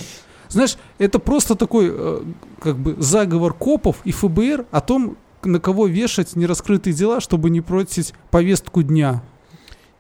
[0.49, 2.21] Знаешь, это просто такой, э,
[2.61, 7.61] как бы, заговор копов и ФБР о том, на кого вешать нераскрытые дела, чтобы не
[7.61, 9.23] протить повестку дня.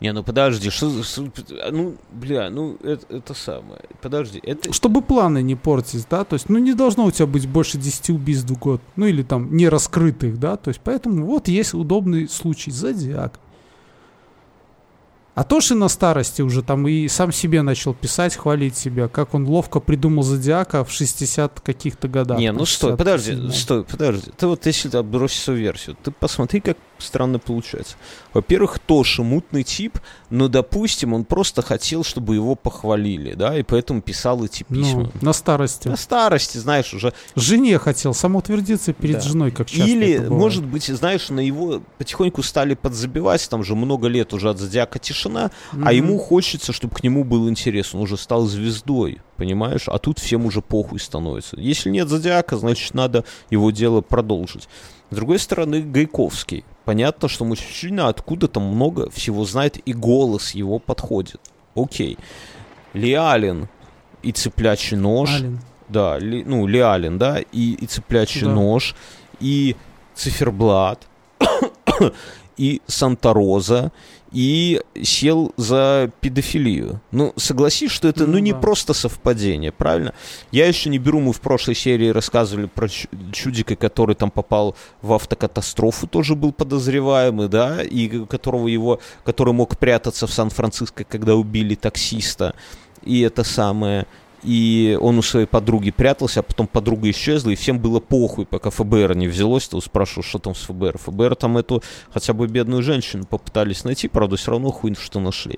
[0.01, 1.31] Не, ну подожди, что, что-
[1.71, 6.49] ну, бля, ну, это, это самое, подожди, это, Чтобы планы не портить, да, то есть,
[6.49, 9.69] ну, не должно у тебя быть больше 10 убийств в год, ну, или там не
[9.69, 13.39] раскрытых, да, то есть, поэтому вот есть удобный случай, зодиак.
[15.33, 19.45] А Тоши на старости уже там и сам себе начал писать, хвалить себя, как он
[19.45, 22.39] ловко придумал зодиака в 60 каких-то годах.
[22.39, 22.97] не, ну стой, 67-м.
[22.97, 27.95] подожди, стой, подожди, ты вот если ты отбросишь свою версию, ты посмотри, как странно получается.
[28.33, 34.01] Во-первых, Тоша мутный тип, но, допустим, он просто хотел, чтобы его похвалили, да, и поэтому
[34.01, 35.03] писал эти письма.
[35.03, 35.87] Ну, на старости.
[35.87, 39.21] На старости, знаешь, уже Жене хотел самоутвердиться перед Да.
[39.21, 44.07] женой, как часто Или, может быть, знаешь, на его потихоньку стали подзабивать, там же много
[44.07, 45.89] лет уже от Зодиака тишина, а Мгм.
[45.89, 49.83] ему хочется, чтобы к нему был интерес, он уже стал звездой, понимаешь?
[49.87, 51.57] А тут всем уже похуй становится.
[51.59, 54.67] Если нет Зодиака, значит, надо его дело продолжить.
[55.11, 56.65] С другой стороны, Гайковский.
[56.85, 61.41] Понятно, что мужчина откуда там много всего знает, и голос его подходит.
[61.75, 62.17] Окей.
[62.93, 63.67] Лиалин
[64.21, 65.29] и цыплячий нож.
[65.31, 65.59] Ален.
[65.89, 68.49] Да, ли- ну, Лиалин, да, и, и цыплячий Да.
[68.49, 68.95] нож,
[69.39, 69.75] и
[70.15, 71.07] циферблат,
[72.57, 73.91] и Санта-Роза,
[74.35, 76.99] и сел за педофилию.
[77.11, 78.59] Ну, согласись, что это, ну, Ну не да.
[78.59, 80.13] просто совпадение, правильно?
[80.51, 84.75] Я еще не беру, мы в прошлой серии рассказывали про чу- чудика, который там попал
[85.01, 91.35] в автокатастрофу, тоже был подозреваемый, да, и которого его, который мог прятаться в Сан-Франциско, когда
[91.35, 92.55] убили таксиста,
[93.03, 94.05] и это самое...
[94.45, 98.69] И он у своей подруги прятался, а потом подруга исчезла, и всем было похуй, пока
[98.69, 100.97] ФБР не взялось, то спрашивал, что там с ФБР.
[100.99, 101.81] ФБР там эту
[102.13, 105.57] хотя бы бедную женщину попытались найти, правда, все равно хуй что нашли.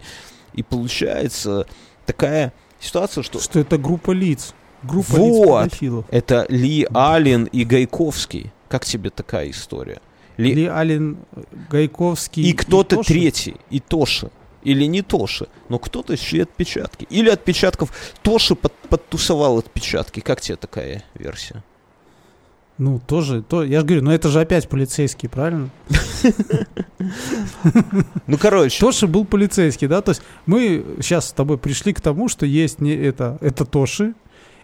[0.53, 1.67] И получается
[2.05, 4.53] такая ситуация, что Что это группа лиц.
[4.83, 5.63] Группа Вот.
[5.65, 6.05] лиц педофилов.
[6.09, 8.51] это Ли Аллен и Гайковский.
[8.69, 9.99] Как тебе такая история?
[10.37, 10.53] Ли...
[10.53, 11.17] Ли Ален,
[11.69, 13.07] Гайковский И кто-то Тоши?
[13.13, 14.29] третий, и Тоша.
[14.67, 17.07] Или не Тоша, но кто-то чьи отпечатки.
[17.09, 20.19] Или отпечатков Тоши под, подтусовал отпечатки.
[20.19, 21.63] Как тебе такая версия?
[22.77, 25.69] Ну, тоже, то, я же говорю, ну это же опять полицейский, правильно?
[28.27, 30.01] Ну, короче, Тоши был полицейский, да?
[30.01, 34.15] То есть мы сейчас с тобой пришли к тому, что есть не это, это Тоши,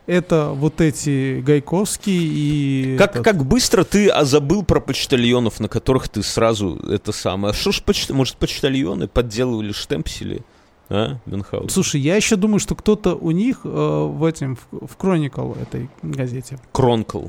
[0.06, 2.97] это вот эти Гайковские и...
[2.97, 7.51] как, этот- как быстро ты а, забыл про почтальонов, на которых ты сразу это самое.
[7.51, 8.10] А что ж, почт...
[8.10, 10.41] может, почтальоны подделывали штемпсели?
[10.89, 11.72] А, Бенхаус?
[11.72, 15.89] Слушай, я еще думаю, что кто-то у них э, в этим, в, в Chronicle этой
[16.01, 17.28] газете, Кронкл.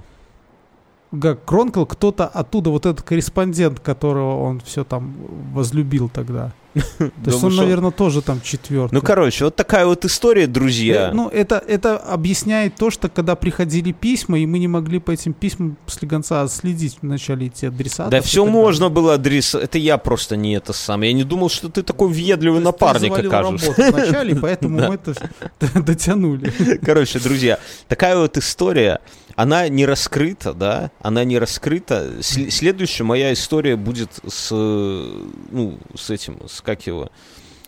[1.22, 5.14] как Кронкл, кто-то оттуда, вот этот корреспондент, которого он все там
[5.53, 6.53] возлюбил тогда.
[6.99, 8.95] То есть он, наверное, тоже там четвертый.
[8.95, 11.11] Ну, короче, вот такая вот история, друзья.
[11.11, 15.12] Э, Ну, это, это объясняет то, что когда приходили письма, и мы не могли по
[15.12, 18.11] этим письмам слегонца следить вначале эти адресаты.
[18.11, 19.55] да все можно было адрес.
[19.55, 21.03] Это я просто не это сам.
[21.03, 23.72] Я не думал, что ты такой въедливый напарник окажешься.
[23.77, 25.14] вначале, поэтому мы это
[25.81, 26.53] дотянули.
[26.85, 27.59] Короче, друзья,
[27.89, 29.01] такая вот история.
[29.37, 30.91] Она не раскрыта, да?
[31.01, 32.18] Она не раскрыта.
[32.20, 37.11] Сл- следующая моя история будет с, э, ну, с этим, с как его,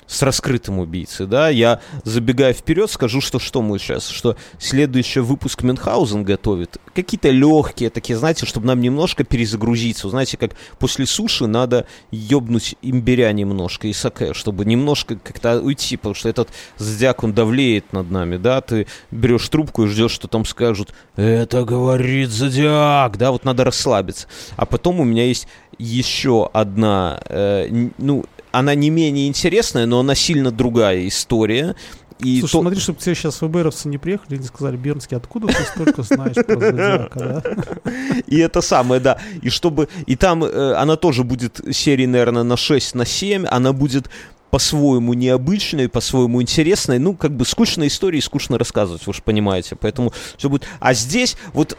[0.07, 1.49] с раскрытым убийцей, да?
[1.49, 6.79] Я, забегая вперед, скажу, что что мы сейчас, что следующий выпуск Мюнхгаузен готовит.
[6.95, 10.09] Какие-то легкие такие, знаете, чтобы нам немножко перезагрузиться.
[10.09, 16.15] Знаете, как после суши надо ёбнуть имбиря немножко и саке, чтобы немножко как-то уйти, потому
[16.15, 16.49] что этот
[16.79, 18.61] зодиак, он давлеет над нами, да?
[18.61, 23.33] Ты берешь трубку и ждешь, что там скажут «Это говорит зодиак», да?
[23.33, 24.29] Вот надо расслабиться.
[24.57, 25.49] А потом у меня есть
[25.79, 31.75] еще одна, э, ну, она не менее интересная, но она сильно другая история.
[32.19, 35.49] И Слушай, то- смотри, чтобы тебе сейчас ФБРовцы не приехали и не сказали, Бернский, откуда
[35.49, 37.91] ты столько знаешь про Зодиака, да?
[38.27, 39.19] И это самое, да.
[39.43, 39.89] И чтобы...
[40.07, 43.47] И там э, она тоже будет серии, наверное, на 6, на 7.
[43.51, 44.09] Она будет
[44.51, 46.99] по-своему необычной, по-своему интересной.
[46.99, 49.77] Ну, как бы скучные истории скучно рассказывать, вы же понимаете.
[49.77, 50.65] Поэтому все будет...
[50.81, 51.77] А здесь вот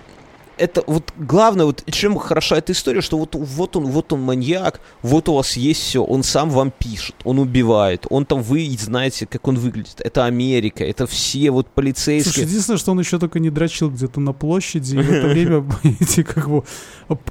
[0.57, 4.81] это вот главное, вот чем хороша эта история, что вот, вот он, вот он маньяк,
[5.01, 9.25] вот у вас есть все, он сам вам пишет, он убивает, он там, вы знаете,
[9.25, 9.99] как он выглядит.
[9.99, 12.33] Это Америка, это все вот полицейские.
[12.33, 15.65] Слушай, единственное, что он еще только не дрочил где-то на площади, и в это время
[15.99, 16.63] эти как бы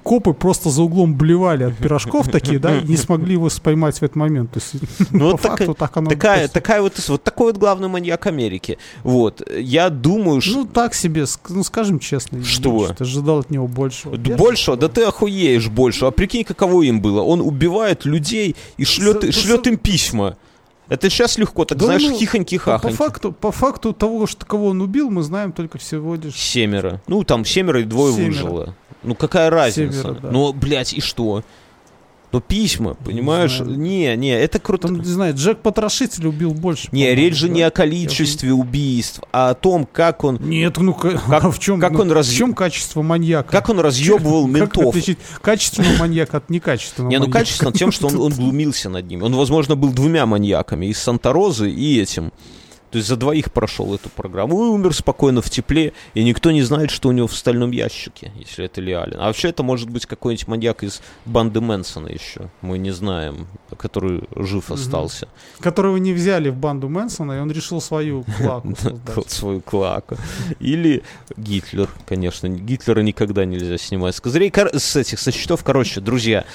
[0.02, 4.02] копы просто за углом блевали от пирожков такие, да, и не смогли его поймать в
[4.02, 4.52] этот момент.
[4.52, 6.10] То есть, Ну, по вот такая- факту так оно...
[6.10, 8.78] Такая, просто- такая вот, вот такой вот главный маньяк Америки.
[9.02, 9.42] Вот.
[9.58, 10.58] Я думаю, что...
[10.58, 12.42] Ну, так себе, ну, скажем честно.
[12.44, 12.92] Что?
[12.96, 14.16] Ты ожидал от него большего.
[14.16, 16.04] Больше, да ты охуеешь больше.
[16.06, 17.22] А прикинь, каково им было.
[17.22, 20.36] Он убивает людей и шлет, За- шлет за- им письма.
[20.88, 22.92] Это сейчас легко, так Да знаешь, ну, По, по хихоньки-хахоньки.
[22.92, 26.36] факту, по факту того, что кого он убил, мы знаем только всего лишь...
[26.36, 27.00] Семеро.
[27.08, 28.28] Ну, там семеро и двое Семеро.
[28.28, 28.74] выжило.
[29.02, 30.02] Ну, какая разница?
[30.02, 30.28] Семеро, да.
[30.30, 31.42] Ну, блядь, и что?
[32.32, 33.56] Ну, письма, понимаешь?
[33.58, 33.78] знаю.
[33.78, 34.88] Не, не, это круто.
[34.88, 36.88] Там, не знаю, Джек Потрошитель убил больше.
[36.92, 37.54] Не, речь же да?
[37.54, 41.58] не о количестве убийств, а о том, как он, Нет, ну ка- Как- а в
[41.58, 43.50] чем, как ну, он раз- в чем качество маньяка?
[43.50, 44.86] как он разъебывал Как ментов.
[44.88, 47.38] отличить качественного маньяка от некачественного Не, ну маньяка?
[47.38, 49.22] качественно тем, что он, он глумился над ним.
[49.22, 52.32] Он, возможно, был двумя маньяками, и Санта-Розы, и этим.
[52.96, 56.62] То есть за двоих прошел эту программу и умер спокойно в тепле, и никто не
[56.62, 59.20] знает, что у него в стальном ящике, если это Ли Аллен.
[59.20, 62.48] А вообще это может быть какой-нибудь маньяк из банды Мэнсона еще.
[62.62, 65.28] Мы не знаем, который жив остался.
[65.60, 68.74] Которого не взяли в банду Мэнсона, и он решил свою клаку
[69.26, 70.16] свою клаку.
[70.58, 71.02] Или
[71.36, 72.48] Гитлер, конечно.
[72.48, 74.50] Гитлера никогда нельзя снимать с козырей.
[74.72, 76.46] С этих, со счетов, короче, друзья,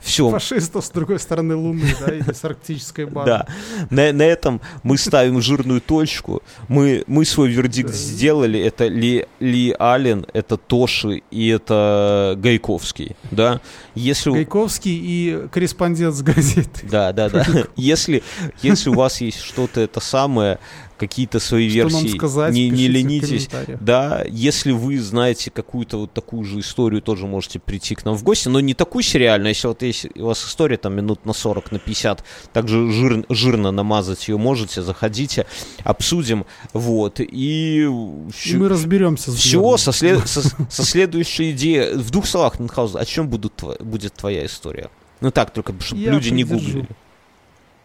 [0.00, 3.30] все, Фашистов с другой стороны Луны, да, или с арктической банды.
[3.30, 3.46] Да.
[3.90, 6.42] На, на этом мы ставим жирную точку.
[6.68, 8.60] Мы, мы свой вердикт сделали.
[8.60, 13.16] Это Ли, Ли Аллен, это Тоши и это Гайковский.
[13.30, 13.60] Да?
[13.94, 16.86] Если, Гайковский и корреспондент с газеты.
[16.90, 17.44] да, да, да.
[17.76, 18.22] Если,
[18.62, 20.58] если у вас есть что-то это самое,
[20.98, 23.48] какие-то свои Что версии, сказать, не, не ленитесь.
[23.80, 28.22] Да, если вы знаете какую-то вот такую же историю, тоже можете прийти к нам в
[28.22, 31.72] гости, но не такую сериальную, если вот есть у вас история там минут на 40,
[31.72, 35.46] на 50, также жир- жирно намазать ее можете, заходите,
[35.84, 42.26] обсудим, вот, и И мы разберемся все, со, след- со- со следующей идеей, в двух
[42.26, 44.90] словах, Мюнхгаузен, о чем будут будет твоя история?
[45.20, 46.88] Ну так, только чтобы Я люди не гуглили.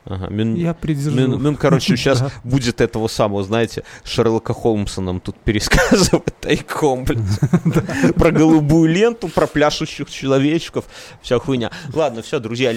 [0.05, 1.11] Ага, Мюн- Я придержу.
[1.17, 2.31] Мюн, Мюн, короче, сейчас Да.
[2.43, 7.05] будет этого самого, знаете, Шерлока Холмса нам тут пересказывать тайком.
[8.15, 10.85] Про голубую ленту, про пляшущих человечков,
[11.21, 11.71] вся хуйня.
[11.93, 12.73] Ладно, все, друзья,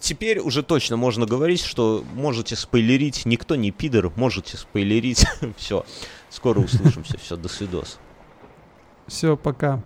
[0.00, 5.26] теперь уже точно можно говорить, что можете спойлерить, никто не пидор, можете спойлерить.
[5.58, 5.84] Все,
[6.30, 7.98] скоро услышимся, все, до свидос.
[9.06, 9.82] Все, пока.